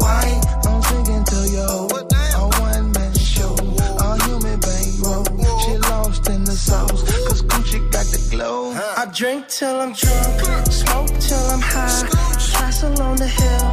the. 8.45 8.75
I 8.97 9.07
drink 9.13 9.49
till 9.49 9.81
I'm 9.81 9.93
drunk, 9.93 10.67
smoke 10.71 11.13
till 11.21 11.47
I'm 11.55 11.61
high. 11.61 12.09
Castle 12.53 13.01
on 13.03 13.17
the 13.17 13.27
hill, 13.27 13.67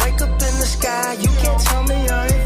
wake 0.00 0.20
up 0.20 0.34
in 0.48 0.54
the 0.62 0.68
sky. 0.76 1.14
You 1.20 1.28
can't 1.40 1.60
tell 1.60 1.82
me 1.84 2.08
I 2.08 2.26
ain't 2.26 2.39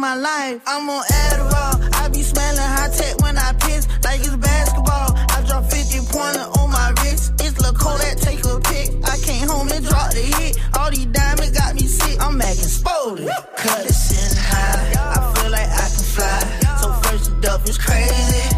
my 0.00 0.14
life. 0.14 0.62
I'm 0.66 0.88
on 0.88 1.04
Adderall. 1.04 1.76
I 2.00 2.08
be 2.08 2.22
smelling 2.22 2.58
high 2.58 2.88
tech 2.88 3.20
when 3.20 3.36
I 3.36 3.52
piss, 3.52 3.86
like 4.02 4.20
it's 4.20 4.34
basketball. 4.36 5.12
I 5.14 5.44
drop 5.46 5.70
50 5.70 5.98
pointer 6.08 6.48
on 6.58 6.70
my 6.70 6.90
wrist. 7.02 7.34
It's 7.38 7.60
LaColette, 7.60 8.18
take 8.20 8.42
a 8.46 8.58
pic. 8.60 8.88
I 9.04 9.18
came 9.18 9.46
home 9.46 9.68
and 9.68 9.84
dropped 9.84 10.14
the 10.14 10.22
hit. 10.22 10.56
All 10.78 10.90
these 10.90 11.06
diamonds 11.06 11.52
got 11.52 11.74
me 11.74 11.82
sick. 11.82 12.18
I'm 12.18 12.40
acting 12.40 12.64
spolden. 12.64 13.28
Cut 13.56 13.84
it 13.84 13.94
high. 14.40 14.92
I 14.96 15.34
feel 15.34 15.50
like 15.50 15.68
I 15.68 15.86
can 15.92 16.06
fly. 16.14 16.40
So 16.80 16.92
first 17.04 17.24
the 17.30 17.40
duff 17.42 17.68
is 17.68 17.76
crazy. 17.76 18.49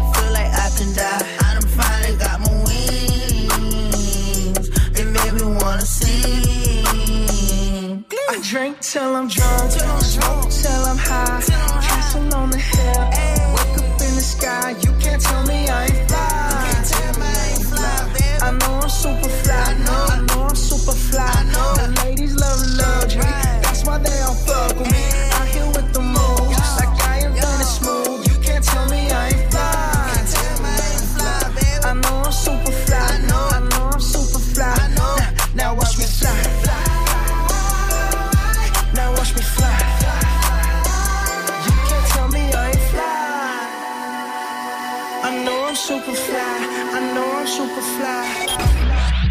drink 8.53 8.79
till 8.81 9.15
I'm 9.15 9.27
drunk, 9.27 9.71
till 9.71 9.81
I'm 9.81 9.99
drunk, 10.13 10.51
till 10.51 10.85
I'm 10.85 10.97
high. 10.97 11.41
Till 11.41 11.55
I'm 11.55 11.82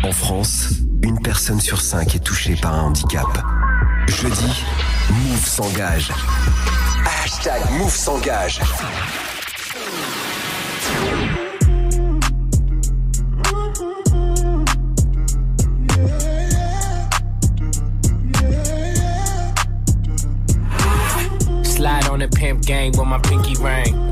En 0.05 0.13
France, 0.13 0.69
une 1.03 1.21
personne 1.21 1.61
sur 1.61 1.81
cinq 1.81 2.15
est 2.15 2.21
touchée 2.21 2.55
par 2.55 2.75
un 2.75 2.83
handicap. 2.85 3.27
Jeudi, 4.07 4.65
Move 5.11 5.45
s'engage. 5.45 6.13
Hashtag 7.05 7.63
Move 7.79 7.91
s'engage. 7.91 8.61
Slide 21.65 22.09
on 22.11 22.19
the 22.19 22.29
pimp 22.29 22.65
gang 22.65 22.93
with 22.93 23.07
my 23.07 23.19
pinky 23.19 23.57
ring. 23.57 24.12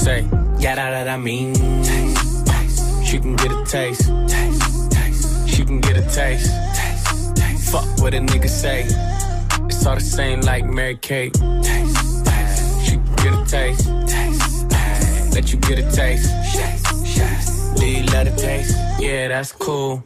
Say, 0.00 0.22
yeah, 0.58 0.76
that, 0.76 0.90
that 0.90 1.08
I 1.08 1.18
mean. 1.18 1.52
Taste, 1.84 2.46
taste. 2.46 3.04
She 3.04 3.18
can 3.20 3.36
get 3.36 3.52
a 3.52 3.64
taste. 3.66 4.08
taste, 4.28 4.90
taste. 4.90 5.48
She 5.48 5.62
can 5.62 5.78
get 5.82 5.98
a 5.98 6.02
taste. 6.02 6.50
taste, 6.74 7.36
taste. 7.36 7.70
Fuck 7.70 7.84
what 8.00 8.14
a 8.14 8.18
nigga 8.18 8.48
say. 8.48 8.84
It's 9.66 9.84
all 9.84 9.96
the 9.96 10.00
same 10.00 10.40
like 10.40 10.64
Mary 10.64 10.96
Kate. 10.96 11.34
Taste, 11.34 12.24
taste. 12.24 12.82
She 12.82 12.92
can 12.92 13.14
get 13.16 13.34
a 13.34 13.44
taste. 13.44 13.86
taste, 14.08 14.70
taste. 14.70 15.34
Let 15.34 15.52
you 15.52 15.58
get 15.58 15.78
a 15.80 15.92
taste. 15.92 16.32
Taste, 16.54 17.04
taste. 17.14 17.76
Do 17.76 17.86
you 17.86 18.02
love 18.04 18.24
the 18.24 18.34
taste? 18.40 18.74
Yeah, 18.98 19.28
that's 19.28 19.52
cool. 19.52 20.02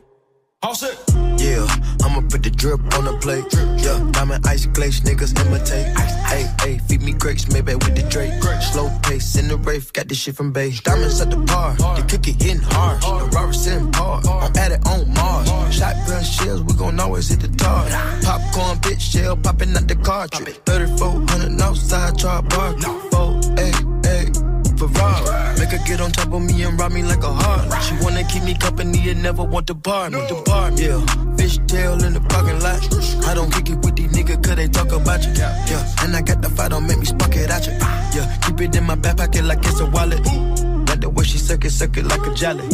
All 0.61 0.75
set. 0.75 1.14
Yeah, 1.55 1.71
I'ma 2.03 2.21
put 2.29 2.43
the 2.43 2.51
drip 2.51 2.81
on 2.99 3.05
the 3.05 3.17
plate. 3.23 3.47
Yeah, 3.79 3.99
diamond 4.11 4.45
ice 4.45 4.67
glaze, 4.67 5.03
niggas 5.03 5.39
imitate. 5.39 5.87
Hey, 6.27 6.51
hey, 6.63 6.79
feed 6.89 7.03
me 7.03 7.13
grapes, 7.13 7.47
maybe 7.49 7.75
with 7.75 7.95
the 7.95 8.03
Drake. 8.11 8.43
Slow 8.73 8.91
pace 9.05 9.37
in 9.37 9.47
the 9.47 9.57
rave, 9.57 9.93
got 9.93 10.09
this 10.09 10.19
shit 10.19 10.35
from 10.35 10.51
Bay. 10.51 10.73
Diamonds 10.83 11.21
at 11.21 11.31
the 11.31 11.37
bar, 11.37 11.75
the 11.77 12.05
cookie 12.11 12.33
hitting 12.33 12.59
hard. 12.59 13.01
The 13.03 13.37
Robert 13.37 13.55
sitting 13.55 13.93
hard, 13.93 14.27
I'm 14.27 14.57
at 14.57 14.73
it 14.73 14.85
on 14.85 15.15
Mars. 15.15 15.47
Shotgun 15.73 16.25
shells, 16.25 16.63
we 16.65 16.75
gon' 16.75 16.99
always 16.99 17.29
hit 17.29 17.39
the 17.39 17.49
tar. 17.57 17.87
Popcorn, 18.23 18.79
bitch, 18.79 19.01
shell 19.01 19.37
popping 19.37 19.77
out 19.77 19.87
the 19.87 19.95
cartridge. 19.95 20.59
3400 20.67 21.61
outside, 21.63 22.19
try 22.19 22.41
bar. 22.41 22.73
Four, 23.13 23.39
eight, 23.59 23.79
eight. 24.11 24.55
Ferrari. 24.77 25.59
Make 25.59 25.71
her 25.71 25.87
get 25.87 26.01
on 26.01 26.11
top 26.11 26.33
of 26.33 26.43
me 26.43 26.63
and 26.65 26.79
rob 26.79 26.93
me 26.93 27.03
like 27.03 27.23
a 27.23 27.33
heart. 27.33 27.83
She 27.85 27.95
wanna 28.03 28.25
keep 28.25 28.43
me 28.43 28.55
company 28.55 29.09
and 29.09 29.23
never 29.23 29.45
want 29.45 29.67
to 29.69 29.75
bar 29.75 30.11
me. 30.11 30.19
The 30.27 30.43
bar, 30.45 30.71
yeah. 30.73 31.34
Fish 31.45 31.61
tail 31.67 32.03
in 32.03 32.15
the 32.15 32.21
parking 32.21 32.59
lot. 32.61 32.81
I 33.29 33.35
don't 33.35 33.53
kick 33.53 33.69
it 33.69 33.77
with 33.85 33.97
these 33.97 34.11
niggas 34.13 34.43
cause 34.43 34.57
they 34.57 34.67
talk 34.67 34.91
about 34.93 35.23
you. 35.27 35.33
Yeah, 35.35 36.01
and 36.01 36.17
I 36.17 36.23
got 36.23 36.41
the 36.41 36.49
fight, 36.49 36.71
don't 36.71 36.87
make 36.87 36.99
me 36.99 37.05
spark 37.05 37.37
it 37.37 37.51
at 37.51 37.67
you. 37.67 37.73
Yeah, 38.17 38.35
keep 38.45 38.63
it 38.63 38.75
in 38.75 38.85
my 38.85 38.95
back 38.95 39.19
pocket 39.19 39.45
like 39.45 39.59
it's 39.59 39.79
a 39.79 39.85
wallet. 39.85 40.25
Like 40.89 41.01
the 41.01 41.11
way 41.11 41.23
she 41.25 41.37
suck 41.37 41.63
it, 41.67 41.71
suck 41.71 41.99
it 41.99 42.07
like 42.07 42.27
a 42.27 42.33
jelly. 42.33 42.67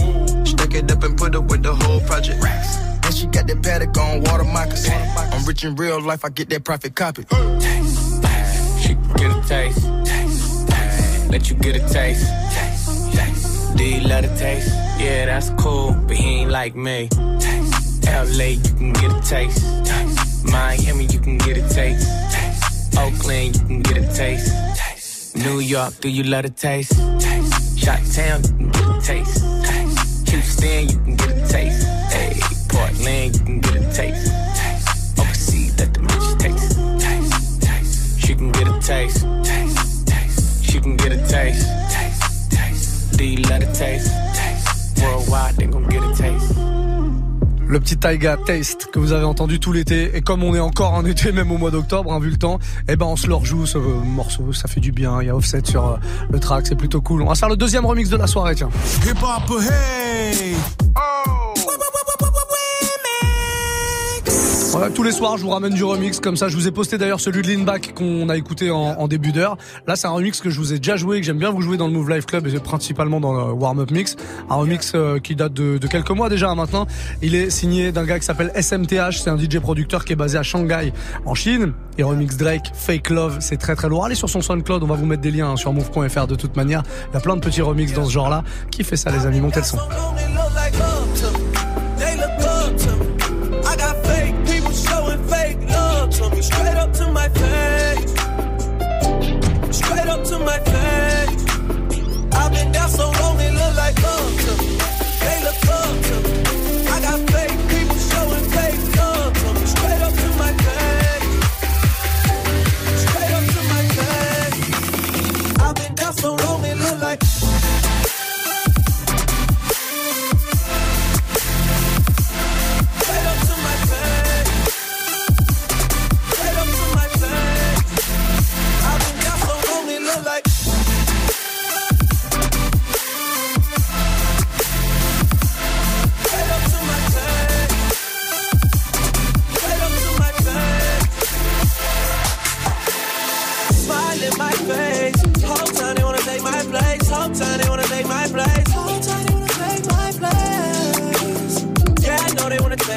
Stack 0.47 0.75
it 0.75 0.89
up 0.89 1.03
and 1.03 1.19
put 1.19 1.35
it 1.35 1.43
with 1.43 1.65
the 1.65 1.75
whole 1.75 1.99
project. 2.03 2.45
And 2.45 3.13
she 3.13 3.27
got 3.27 3.49
that 3.49 3.61
paddock 3.61 3.99
on 3.99 4.23
water 4.23 4.45
moccasin. 4.45 4.95
I'm 5.19 5.45
rich 5.47 5.65
in 5.65 5.75
real 5.75 6.01
life, 6.01 6.25
I 6.25 6.29
get 6.29 6.49
that 6.51 6.63
profit 6.63 6.95
copy. 6.95 7.25
Taste, 7.25 8.23
taste. 8.23 8.87
She 8.87 8.95
get 9.19 9.35
a 9.35 9.43
taste. 9.49 9.85
Let 11.29 11.51
you 11.51 11.57
get 11.57 11.75
a 11.75 11.81
taste. 11.89 12.25
taste, 12.55 13.15
taste. 13.17 13.77
Do 13.77 14.01
love 14.07 14.23
the 14.23 14.37
taste? 14.39 14.69
Yeah, 15.01 15.27
that's 15.27 15.51
cool, 15.61 15.93
but 16.07 16.17
he 16.17 16.43
ain't 16.43 16.51
like 16.53 16.77
me. 16.77 17.09
LA, 18.07 18.57
you 18.57 18.75
can 18.75 18.93
get 18.93 19.13
a 19.13 19.21
taste. 19.21 19.65
Miami, 20.45 21.05
you 21.07 21.21
can 21.21 21.39
get 21.39 21.57
a 21.57 21.69
taste. 21.69 22.09
Oakland, 22.99 23.57
you 23.57 23.67
can 23.67 23.83
get 23.83 23.97
a 23.99 24.15
taste. 24.15 25.37
New 25.37 25.61
York, 25.61 25.95
do 26.01 26.09
you 26.09 26.25
love 26.25 26.45
the 26.45 26.51
taste? 26.51 26.95
Shot 27.79 28.01
Town, 28.13 28.43
you 28.43 28.51
can 28.51 28.71
get 28.71 28.87
a 28.89 29.01
taste. 29.01 30.29
Houston, 30.31 30.89
you 30.89 30.99
can 30.99 31.17
get 31.17 31.31
a 31.31 31.49
taste. 31.49 31.87
Hey, 32.13 32.41
Portland, 32.69 33.37
you 33.37 33.45
can 33.45 33.61
get 33.61 33.77
a 33.77 33.93
taste. 33.93 34.33
Overseas, 35.19 35.79
let 35.79 35.95
the 35.95 36.01
bitch 36.01 36.39
taste. 36.39 38.21
She 38.21 38.35
can 38.35 38.53
get 38.53 38.69
a 38.69 38.79
taste. 38.81 39.27
She 40.65 40.81
can 40.81 40.97
get 40.97 41.13
a 41.13 41.27
taste. 41.27 41.81
Do 43.17 43.27
you 43.27 43.43
love 43.43 43.61
taste? 43.75 44.11
taste. 44.35 45.03
Worldwide, 45.03 45.57
they 45.57 45.67
gon' 45.67 45.87
get 45.89 46.03
a 46.03 46.15
taste. 46.15 46.70
Le 47.71 47.79
petit 47.79 47.97
Taiga 47.97 48.37
Taste 48.37 48.89
que 48.93 48.99
vous 48.99 49.13
avez 49.13 49.25
entendu 49.25 49.61
tout 49.61 49.73
l'été. 49.73 50.11
Et 50.17 50.23
comme 50.23 50.43
on 50.43 50.57
est 50.57 50.61
encore 50.61 50.93
en 50.93 51.05
été, 51.05 51.31
même 51.31 51.53
au 51.53 51.57
mois 51.57 51.71
d'octobre, 51.71 52.13
hein, 52.13 52.19
vu 52.19 52.29
le 52.29 52.37
temps, 52.37 52.59
eh 52.89 52.97
ben 52.97 53.07
on 53.07 53.15
se 53.15 53.29
le 53.29 53.35
rejoue 53.35 53.65
ce 53.65 53.79
morceau. 53.79 54.53
Ça 54.53 54.67
fait 54.67 54.81
du 54.81 54.91
bien. 54.91 55.23
Il 55.23 55.29
y 55.29 55.31
a 55.31 55.37
Offset 55.37 55.63
sur 55.65 55.87
euh, 55.87 55.97
le 56.33 56.41
track. 56.41 56.67
C'est 56.67 56.75
plutôt 56.75 57.01
cool. 57.01 57.23
On 57.23 57.27
va 57.27 57.37
faire 57.37 57.49
le 57.49 57.57
deuxième 57.57 57.87
remix 57.87 58.11
de 58.11 58.17
la 58.17 58.27
soirée, 58.27 58.57
tiens. 58.57 58.71
Hip 59.07 59.23
hop, 59.23 59.61
hey! 59.61 60.57
Ouais, 64.73 64.89
tous 64.95 65.03
les 65.03 65.11
soirs, 65.11 65.37
je 65.37 65.43
vous 65.43 65.51
ramène 65.51 65.75
du 65.75 65.83
remix 65.83 66.21
comme 66.21 66.37
ça. 66.37 66.47
Je 66.47 66.55
vous 66.55 66.69
ai 66.69 66.71
posté 66.71 66.97
d'ailleurs 66.97 67.19
celui 67.19 67.43
de 67.43 67.49
Leanback 67.49 67.93
qu'on 67.93 68.29
a 68.29 68.37
écouté 68.37 68.71
en, 68.71 68.79
en 68.79 69.09
début 69.09 69.33
d'heure. 69.33 69.57
Là, 69.89 69.97
c'est 69.97 70.07
un 70.07 70.13
remix 70.13 70.41
que 70.41 70.49
je 70.49 70.59
vous 70.59 70.73
ai 70.73 70.79
déjà 70.79 70.95
joué, 70.95 71.19
que 71.19 71.27
j'aime 71.27 71.39
bien 71.39 71.51
vous 71.51 71.61
jouer 71.61 71.77
dans 71.77 71.89
le 71.89 71.93
Move 71.93 72.09
Life 72.09 72.27
Club 72.27 72.47
et 72.47 72.57
principalement 72.61 73.19
dans 73.19 73.33
le 73.33 73.53
Warm 73.53 73.81
Up 73.81 73.91
Mix. 73.91 74.15
Un 74.49 74.55
remix 74.55 74.93
euh, 74.95 75.19
qui 75.19 75.35
date 75.35 75.55
de, 75.55 75.79
de, 75.79 75.87
quelques 75.89 76.11
mois 76.11 76.29
déjà 76.29 76.51
hein, 76.51 76.55
maintenant. 76.55 76.87
Il 77.21 77.35
est 77.35 77.51
signé 77.51 77.91
d'un 77.91 78.05
gars 78.05 78.21
qui 78.21 78.25
s'appelle 78.25 78.53
SMTH. 78.55 79.19
C'est 79.23 79.31
un 79.31 79.37
DJ 79.37 79.59
producteur 79.59 80.05
qui 80.05 80.13
est 80.13 80.17
basé 80.17 80.39
à 80.39 80.45
Shanghai, 80.45 80.93
en 81.27 81.35
Chine. 81.35 81.73
Et 81.99 82.05
remix 82.05 82.37
Drake, 82.37 82.71
Fake 82.73 83.11
Love, 83.11 83.39
c'est 83.41 83.57
très 83.57 83.75
très 83.75 83.89
lourd. 83.89 84.05
Allez 84.05 84.15
sur 84.15 84.31
son 84.31 84.41
SoundCloud, 84.41 84.85
on 84.85 84.87
va 84.87 84.95
vous 84.95 85.07
mettre 85.07 85.23
des 85.23 85.33
liens 85.33 85.51
hein, 85.51 85.57
sur 85.57 85.73
move.fr 85.73 86.29
de 86.29 86.37
toute 86.37 86.57
manière. 86.57 86.85
Il 87.11 87.15
y 87.15 87.17
a 87.17 87.21
plein 87.21 87.35
de 87.35 87.41
petits 87.41 87.63
remix 87.63 87.93
dans 87.93 88.05
ce 88.05 88.13
genre-là. 88.13 88.45
Qui 88.71 88.85
fait 88.85 88.97
ça, 88.97 89.11
les 89.11 89.27
amis 89.27 89.41
Montez 89.41 89.61
le 89.61 89.67
son. 89.67 89.79
Straight 96.41 96.77
up 96.77 96.93
to 96.95 97.13
my 97.13 97.29
face. 97.29 98.13
Straight 99.77 100.09
up 100.09 100.25
to 100.25 100.39
my 100.39 100.59
face. 100.59 101.45
I've 102.33 102.53
been 102.53 102.73
down 102.73 102.89
so 102.89 103.10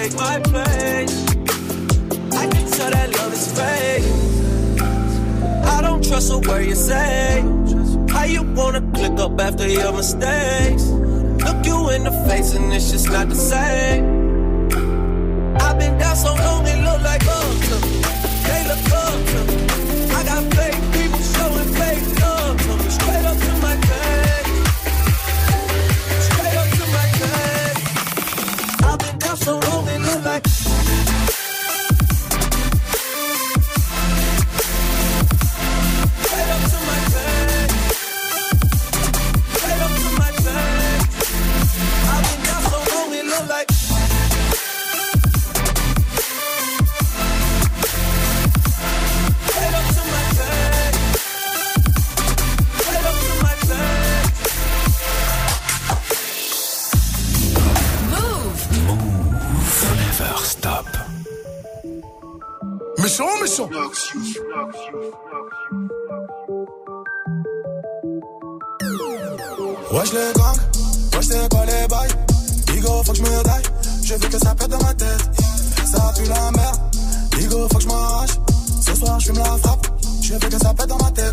take 0.04 0.16
my 0.16 0.40
place. 0.40 1.26
I 2.42 2.48
can 2.48 2.66
tell 2.72 2.92
that 2.92 3.10
love 3.18 3.34
is 3.34 3.48
fake. 3.58 4.06
I 5.76 5.82
don't 5.82 6.04
trust 6.04 6.32
a 6.32 6.40
word 6.40 6.66
you 6.66 6.76
say. 6.76 7.42
How 8.10 8.26
you 8.26 8.44
wanna 8.44 8.82
click 8.94 9.18
up 9.20 9.40
after 9.40 9.68
your 9.68 9.94
mistakes? 9.94 10.86
Look 11.46 11.66
you 11.66 11.90
in 11.96 12.04
the 12.04 12.16
face 12.28 12.54
and 12.54 12.74
it's 12.74 12.92
just 12.92 13.10
not 13.10 13.30
the 13.30 13.36
same. 13.36 14.23
Wesh 69.94 70.12
les 70.12 70.34
gangs, 70.34 70.58
wesh 71.14 71.26
c'est 71.28 71.50
quoi 71.50 71.66
les 71.66 71.88
bails? 71.88 72.10
Igo 72.76 73.04
faut 73.06 73.12
que 73.12 73.18
je 73.20 73.22
me 73.22 73.44
daille, 73.44 73.64
je 74.04 74.16
veux 74.16 74.28
que 74.28 74.40
ça 74.40 74.56
pète 74.56 74.70
dans 74.70 74.82
ma 74.82 74.92
tête. 74.96 75.30
Ça 75.86 76.12
pue 76.18 76.28
la 76.28 76.52
merde, 76.52 76.80
Igo 77.40 77.68
faut 77.72 77.78
que 77.78 77.84
je 77.84 77.88
m'arrache. 77.88 78.32
Ce 78.82 78.96
soir 78.96 79.20
je 79.20 79.28
fume 79.28 79.38
la 79.38 79.56
frappe, 79.58 79.88
je 80.20 80.34
veux 80.34 80.40
que 80.40 80.58
ça 80.58 80.74
pète 80.74 80.88
dans 80.88 80.98
ma 80.98 81.12
tête 81.12 81.33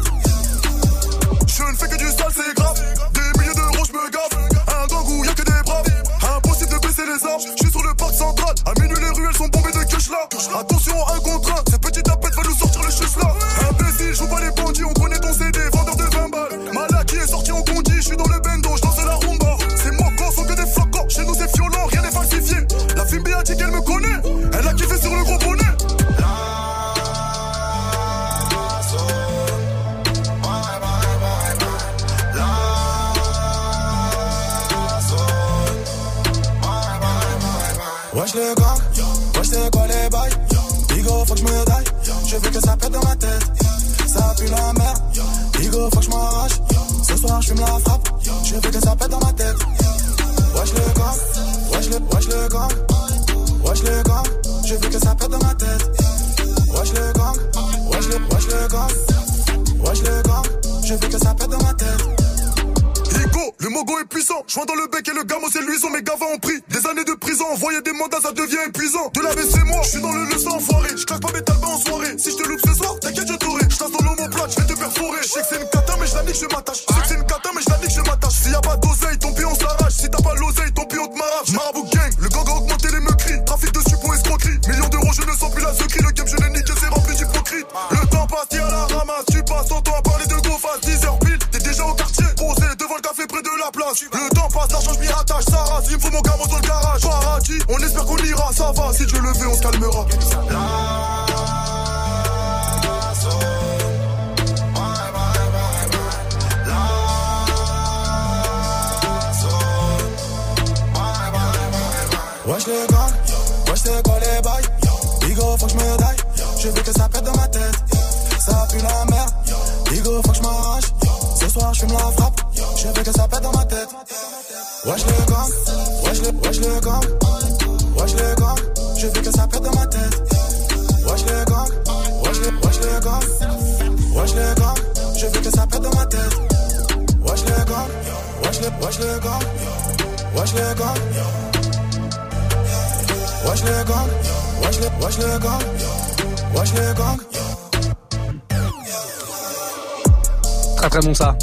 La 47.59 47.67
je 48.45 48.55
veux 48.55 48.61
que 48.61 48.81
ça 48.81 48.95
pète 48.95 49.09
dans 49.09 49.19
ma 49.19 49.33
tête 49.33 49.57
Wesh 50.55 50.73
les 50.73 50.95
gang, 50.95 51.17
wesh 51.73 51.89
les, 51.89 51.99
wesh 51.99 52.29
les 52.29 52.49
gang 52.49 52.71
Wesh 53.65 53.83
les 53.83 54.03
gang, 54.05 54.25
je 54.65 54.75
veux 54.75 54.89
que 54.89 54.99
ça 54.99 55.15
pète 55.17 55.31
dans 55.31 55.39
ma 55.39 55.55
tête 55.55 55.91
Wesh 56.73 56.93
les 56.93 57.13
gang, 57.13 57.37
wesh 57.93 58.07
les, 58.09 58.35
wesh 58.35 58.47
les 58.47 58.69
gang 58.69 58.91
Wesh 59.85 60.03
les 60.03 60.23
gang, 60.23 60.45
je 60.85 60.95
veux 60.95 61.09
que 61.09 61.19
ça 61.19 61.35
pète 61.35 61.51
dans 61.51 61.63
ma 61.63 61.75
tête 61.75 62.21
le 63.61 63.69
mogo 63.69 63.99
est 64.01 64.05
puissant. 64.05 64.43
Joint 64.49 64.65
dans 64.65 64.75
le 64.75 64.87
bec 64.89 65.07
et 65.07 65.13
le 65.13 65.23
gamo 65.25 65.47
c'est 65.53 65.61
luisant. 65.61 65.91
Mes 65.91 66.03
gavas 66.03 66.27
ont 66.35 66.39
pris 66.39 66.61
des 66.69 66.87
années 66.87 67.05
de 67.05 67.13
prison. 67.13 67.45
Envoyer 67.53 67.81
des 67.83 67.93
mandats, 67.93 68.21
ça 68.23 68.33
devient 68.33 68.57
épuisant. 68.67 69.11
De 69.15 69.21
la 69.21 69.31
c'est 69.33 69.65
moi, 69.65 69.81
je 69.85 69.89
suis 69.91 70.01
dans 70.01 70.13
le 70.13 70.25
leçon 70.25 70.51
enfoiré. 70.51 70.89
Je 70.97 71.05
claque 71.05 71.21
pas 71.21 71.33
mes 71.33 71.43
talbans 71.43 71.75
en 71.75 71.79
soirée. 71.79 72.17
Si 72.17 72.31
je 72.31 72.37
te 72.37 72.49
loupe 72.49 72.61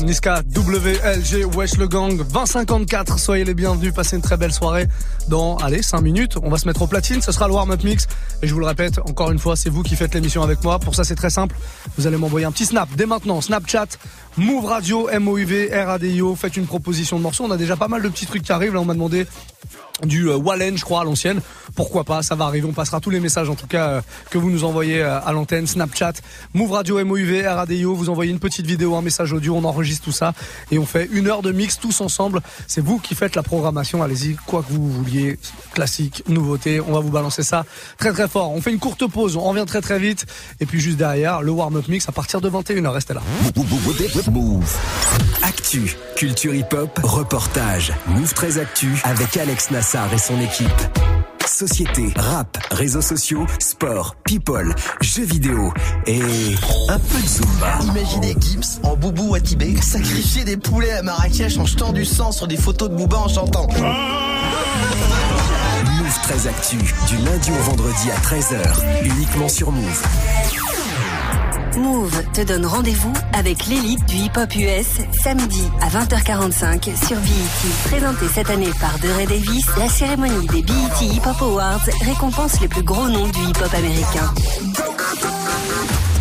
Niska 0.02 0.42
WLG 0.56 1.56
Wesh 1.56 1.78
le 1.78 1.88
Gang 1.88 2.18
2054. 2.18 3.20
Soyez 3.20 3.44
les 3.44 3.54
bienvenus. 3.54 3.94
Passez 3.94 4.16
une 4.16 4.22
très 4.22 4.38
belle 4.38 4.54
soirée. 4.54 4.88
Dans 5.28 5.58
allez 5.58 5.82
5 5.82 6.02
minutes, 6.02 6.38
on 6.42 6.50
va 6.50 6.58
se 6.58 6.68
mettre 6.68 6.82
au 6.82 6.88
platine. 6.88 7.22
Ce 7.22 7.32
sera 7.32 7.48
le 7.48 7.54
warm 7.54 7.72
up 7.72 7.84
mix. 7.84 8.08
Et 8.44 8.48
je 8.48 8.54
vous 8.54 8.60
le 8.60 8.68
répète 8.68 9.00
encore 9.00 9.32
une 9.32 9.40
fois, 9.40 9.56
c'est 9.56 9.70
vous 9.70 9.82
qui 9.82 9.96
faites 9.96 10.14
l'émission 10.14 10.44
avec 10.44 10.64
moi. 10.64 10.78
Pour 10.78 10.94
ça 10.94 11.04
c'est 11.04 11.16
très 11.16 11.30
simple. 11.32 11.56
Vous 11.98 12.06
allez 12.06 12.18
m'envoyer 12.18 12.46
un 12.46 12.52
petit 12.52 12.66
snap 12.66 12.90
dès 12.96 13.08
maintenant. 13.08 13.42
Snapchat, 13.42 13.88
Move 14.38 14.66
Radio, 14.66 15.10
MOUV, 15.20 15.70
RADIO. 15.72 16.36
Faites 16.36 16.56
une 16.58 16.68
proposition 16.68 17.18
de 17.18 17.24
morceau. 17.24 17.46
On 17.46 17.52
a 17.52 17.58
déjà 17.58 17.76
pas 17.76 17.88
mal 17.88 18.02
de 18.02 18.10
petits 18.10 18.28
trucs 18.28 18.44
qui 18.44 18.52
arrivent. 18.52 18.74
Là 18.74 18.82
on 18.82 18.86
m'a 18.86 18.94
demandé 18.94 19.26
du 20.04 20.30
euh, 20.30 20.36
Wallen, 20.36 20.78
je 20.78 20.84
crois, 20.84 21.02
à 21.02 21.04
l'ancienne. 21.04 21.42
Pourquoi 21.76 22.04
pas, 22.04 22.22
ça 22.22 22.36
va 22.36 22.46
arriver. 22.46 22.68
On 22.68 22.74
passera 22.74 23.00
tous 23.00 23.10
les 23.10 23.20
messages, 23.20 23.50
en 23.50 23.56
tout 23.56 23.68
cas, 23.68 23.90
euh, 23.90 24.02
que 24.30 24.38
vous 24.38 24.50
nous 24.50 24.64
envoyez 24.64 25.02
euh, 25.02 25.20
à 25.20 25.32
l'antenne, 25.32 25.68
Snapchat, 25.68 26.14
Move 26.54 26.72
Radio, 26.72 27.04
MOUV, 27.04 27.48
RADIO. 27.48 27.96
Vous 27.96 28.10
envoyez 28.10 28.32
une 28.32 28.40
petite 28.40 28.66
vidéo, 28.66 28.96
un 28.96 29.02
message 29.02 29.34
audio, 29.34 29.56
on 29.56 29.64
enregistre 29.64 30.06
tout 30.06 30.12
ça 30.12 30.34
et 30.72 30.78
on 30.78 30.86
fait 30.86 31.10
une 31.12 31.28
heure 31.28 31.42
de 31.42 31.52
mix 31.52 31.80
tous 31.80 32.02
ensemble. 32.02 32.42
C'est 32.68 32.82
vous 32.82 33.00
qui 33.00 33.16
faites 33.16 33.36
la 33.36 33.44
programmation. 33.44 34.04
Allez-y, 34.04 34.36
quoi 34.36 34.64
que 34.64 34.72
vous 34.72 34.92
vouliez, 34.92 35.40
classique, 35.74 36.24
nouveauté, 36.28 36.80
on 36.82 36.94
va 36.94 37.00
vous 37.00 37.12
balancer 37.12 37.44
ça 37.44 37.66
très 37.98 38.12
très 38.12 38.27
fort. 38.28 38.52
On 38.52 38.62
fait 38.62 38.72
une 38.72 38.80
courte 38.80 39.08
pause, 39.08 39.36
on 39.36 39.42
revient 39.42 39.66
très 39.66 39.82
très 39.82 40.00
vite. 40.00 40.26
Et 40.60 40.66
puis 40.66 40.80
juste 40.80 40.98
derrière, 40.98 41.42
le 41.42 41.52
warm-up 41.52 41.88
mix 41.88 42.08
à 42.10 42.12
partir 42.12 42.42
de 42.42 42.50
21h. 42.50 42.88
Restez 42.90 43.14
là. 43.14 43.22
Move. 44.32 44.78
Actu, 45.44 45.96
culture 46.16 46.54
hip-hop, 46.54 47.00
reportage. 47.04 47.94
Move 48.08 48.34
très 48.34 48.58
actu 48.58 48.94
avec 49.04 49.38
Alex 49.38 49.72
Nassar 49.72 50.14
et 50.14 50.18
son 50.18 50.40
équipe. 50.40 50.68
Société, 51.46 52.14
rap, 52.16 52.58
réseaux 52.72 53.02
sociaux, 53.02 53.48
sport, 53.60 54.16
people, 54.26 54.76
jeux 55.02 55.24
vidéo 55.24 55.74
et 56.06 56.22
un 56.90 57.00
peu 57.00 57.22
de 57.22 57.28
Zumba. 57.28 57.80
Imaginez 57.84 58.36
Gims 58.40 58.80
en 58.84 58.96
boubou 58.96 59.34
à 59.34 59.40
Tibet 59.40 59.76
sacrifier 59.82 60.44
des 60.44 60.58
poulets 60.58 60.92
à 60.92 61.02
Marrakech 61.02 61.58
en 61.58 61.66
jetant 61.66 61.94
du 61.94 62.06
sang 62.06 62.32
sur 62.32 62.48
des 62.48 62.58
photos 62.58 62.90
de 62.90 62.96
Booba 62.96 63.18
en 63.18 63.28
chantant. 63.30 63.68
Move 66.08 66.22
13 66.22 66.48
Actu, 66.48 66.78
du 66.78 67.18
lundi 67.18 67.52
au 67.52 67.64
vendredi 67.64 68.10
à 68.12 68.16
13h, 68.16 69.04
uniquement 69.04 69.50
sur 69.50 69.74
Move. 69.74 70.04
Move 71.76 72.24
te 72.32 72.40
donne 72.44 72.66
rendez-vous 72.66 73.12
avec 73.34 73.66
l'élite 73.66 74.06
du 74.06 74.16
hip-hop 74.16 74.56
US 74.56 75.02
samedi 75.22 75.64
à 75.82 75.90
20h45 75.90 76.84
sur 77.06 77.18
BET. 77.18 77.90
Présentée 77.90 78.28
cette 78.34 78.50
année 78.50 78.72
par 78.80 78.98
DeRay 79.00 79.26
Davis, 79.26 79.66
la 79.78 79.90
cérémonie 79.90 80.48
des 80.48 80.62
BET 80.62 81.02
Hip 81.02 81.24
Hop 81.26 81.42
Awards 81.42 81.90
récompense 82.06 82.62
les 82.62 82.70
plus 82.70 82.84
gros 82.84 83.10
noms 83.10 83.28
du 83.28 83.42
hip-hop 83.42 83.74
américain. 83.74 84.34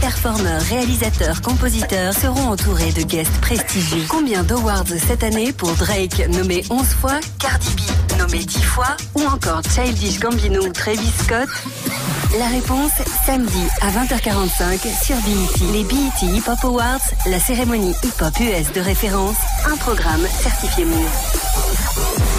Performeurs, 0.01 0.63
réalisateurs, 0.63 1.43
compositeurs 1.43 2.13
seront 2.15 2.51
entourés 2.51 2.93
de 2.93 3.03
guests 3.03 3.41
prestigieux. 3.41 4.05
Combien 4.09 4.43
d'awards 4.43 4.85
cette 4.87 5.23
année 5.23 5.53
pour 5.53 5.73
Drake, 5.73 6.29
nommé 6.31 6.65
11 6.71 6.85
fois, 6.87 7.21
Cardi 7.39 7.69
B, 7.75 8.19
nommé 8.19 8.39
10 8.39 8.63
fois, 8.63 8.97
ou 9.15 9.23
encore 9.23 9.63
Childish 9.75 10.21
Gambino 10.21 10.65
ou 10.65 10.73
Travis 10.73 11.13
Scott? 11.23 11.49
La 12.39 12.47
réponse, 12.47 12.93
samedi 13.25 13.63
à 13.81 13.91
20h45 13.91 14.81
sur 15.05 15.17
BET. 15.17 15.73
Les 15.73 15.85
BET 15.85 16.23
Hip 16.23 16.49
Hop 16.49 16.59
Awards, 16.65 17.01
la 17.27 17.41
cérémonie 17.41 17.95
hip 18.03 18.21
hop 18.21 18.35
US 18.41 18.73
de 18.75 18.81
référence, 18.81 19.37
un 19.71 19.77
programme 19.77 20.27
certifié 20.43 20.85
Move. 20.85 22.36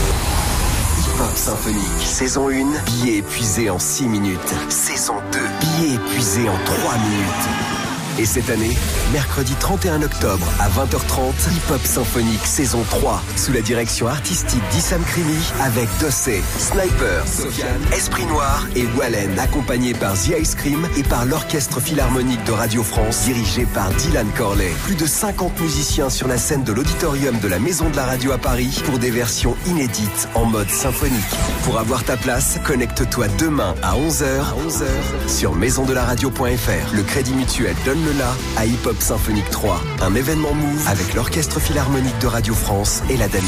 Hip-Hop 1.17 1.35
Symphonique, 1.35 2.01
saison 2.01 2.49
1, 2.49 2.79
billets 2.85 3.17
épuisés 3.17 3.71
en 3.71 3.79
6 3.79 4.07
minutes. 4.07 4.53
Saison 4.69 5.15
2, 5.31 5.39
billets 5.59 5.95
épuisés 5.95 6.47
en 6.47 6.57
3 6.63 6.97
minutes. 6.97 7.76
Et 8.19 8.25
cette 8.25 8.49
année, 8.49 8.75
mercredi 9.13 9.53
31 9.59 10.01
octobre 10.01 10.47
à 10.59 10.69
20h30, 10.69 11.33
Hip 11.51 11.71
Hop 11.71 11.81
Symphonique 11.83 12.45
saison 12.45 12.83
3, 12.89 13.21
sous 13.35 13.51
la 13.51 13.61
direction 13.61 14.07
artistique 14.07 14.63
d'Issam 14.71 15.03
Krimi, 15.03 15.37
avec 15.61 15.87
Dossé, 15.99 16.41
Sniper, 16.57 17.27
Sofiane, 17.27 17.79
Esprit 17.95 18.25
Noir 18.25 18.65
et 18.75 18.87
Wallen, 18.97 19.37
accompagné 19.37 19.93
par 19.93 20.13
The 20.13 20.33
Ice 20.41 20.55
Cream 20.55 20.87
et 20.97 21.03
par 21.03 21.25
l'Orchestre 21.25 21.79
Philharmonique 21.79 22.43
de 22.45 22.53
Radio 22.53 22.81
France, 22.81 23.25
dirigé 23.25 23.67
par 23.71 23.91
Dylan 23.91 24.27
Corley. 24.35 24.71
Plus 24.85 24.95
de 24.95 25.05
50 25.05 25.59
musiciens 25.61 26.09
sur 26.09 26.27
la 26.27 26.39
scène 26.39 26.63
de 26.63 26.73
l'auditorium 26.73 27.37
de 27.37 27.47
la 27.47 27.59
Maison 27.59 27.87
de 27.87 27.97
la 27.97 28.05
Radio 28.05 28.31
à 28.31 28.39
Paris 28.39 28.81
pour 28.85 28.97
des 28.97 29.11
versions 29.11 29.55
inédites 29.67 30.27
en 30.33 30.45
mode 30.45 30.69
symphonique. 30.69 31.21
Pour 31.65 31.77
avoir 31.77 32.03
ta 32.03 32.17
place, 32.17 32.57
connecte-toi 32.65 33.27
demain 33.37 33.75
à 33.83 33.93
11h, 33.93 34.25
11h 34.67 35.29
sur 35.29 35.53
maisondelaradio.fr. 35.53 36.95
Le 36.95 37.03
Crédit 37.03 37.33
Mutuel 37.33 37.75
donne 37.85 38.06
la 38.13 38.35
à 38.57 38.65
Hip 38.65 38.85
Hop 38.85 38.95
Symphonique 38.99 39.49
3, 39.49 39.81
un 40.01 40.15
événement 40.15 40.53
Move 40.53 40.87
avec 40.87 41.13
l'Orchestre 41.13 41.59
Philharmonique 41.59 42.17
de 42.19 42.27
Radio 42.27 42.53
France 42.53 43.01
et 43.09 43.17
la 43.17 43.27
DALI. 43.27 43.45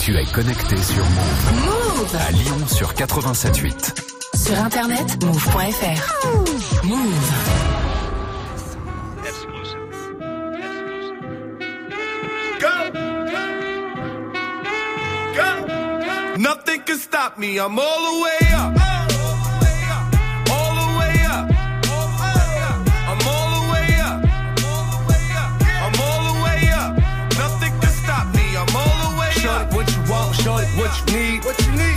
Tu 0.00 0.16
es 0.16 0.24
connecté 0.26 0.76
sur 0.76 1.04
Move. 1.04 1.64
Move 1.64 2.16
À 2.16 2.30
Lyon 2.32 2.66
sur 2.66 2.92
87.8. 2.92 4.36
Sur 4.36 4.58
internet, 4.58 5.22
move.fr. 5.24 6.86
Move. 6.86 6.98
Nothing 16.38 16.80
can 16.86 16.96
stop 16.96 17.38
me. 17.38 17.58
I'm 17.58 17.78
all 17.78 17.98
the 17.98 18.22
way 18.22 18.54
up. 18.54 18.89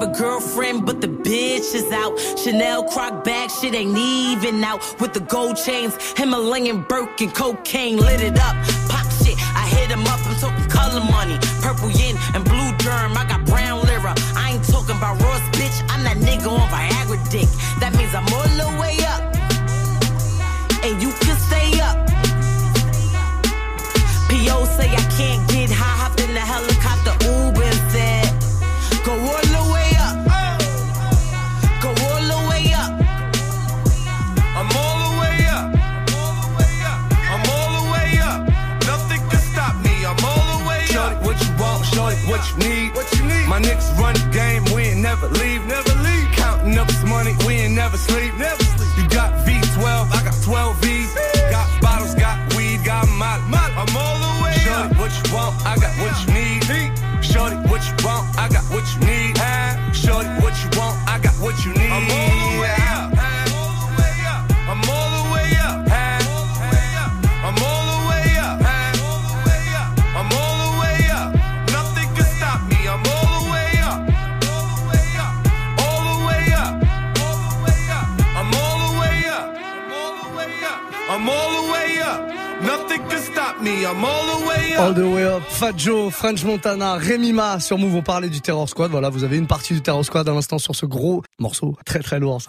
have 0.00 0.08
a 0.08 0.18
girlfriend, 0.18 0.86
but 0.86 1.00
the 1.00 1.08
bitch 1.08 1.74
is 1.74 1.90
out. 1.92 2.18
Chanel 2.38 2.84
croc 2.84 3.24
bag, 3.24 3.50
shit 3.50 3.74
ain't 3.74 3.96
even 3.96 4.62
out. 4.64 4.80
With 5.00 5.12
the 5.12 5.20
gold 5.20 5.56
chains, 5.56 5.96
Himalayan 6.16 6.82
Birkin, 6.82 7.30
cocaine 7.30 7.98
lit 7.98 8.20
it 8.20 8.38
up. 8.38 8.56
Pop 8.88 9.06
shit, 9.22 9.36
I 9.54 9.66
hit 9.68 9.90
him 9.90 10.06
up. 10.06 10.20
I'm 10.26 10.36
talking 10.36 10.70
color 10.70 11.04
money, 11.04 11.38
never 45.20 45.38
leave. 45.38 45.66
Never 45.66 45.89
All 84.80 84.94
the 84.94 85.00
way 85.00 85.24
up, 85.26 85.42
Fat 85.42 85.74
French 86.10 86.42
Montana, 86.42 86.94
Rémi 86.94 87.34
Ma 87.34 87.60
sur 87.60 87.76
Move, 87.76 87.96
on 87.96 88.02
parlait 88.02 88.30
du 88.30 88.40
Terror 88.40 88.66
Squad. 88.66 88.90
Voilà, 88.90 89.10
vous 89.10 89.24
avez 89.24 89.36
une 89.36 89.46
partie 89.46 89.74
du 89.74 89.82
Terror 89.82 90.02
Squad 90.02 90.26
à 90.26 90.32
l'instant 90.32 90.58
sur 90.58 90.74
ce 90.74 90.86
gros 90.86 91.22
morceau. 91.38 91.76
Très 91.84 91.98
très 91.98 92.18
lourd 92.18 92.40
ça. 92.40 92.48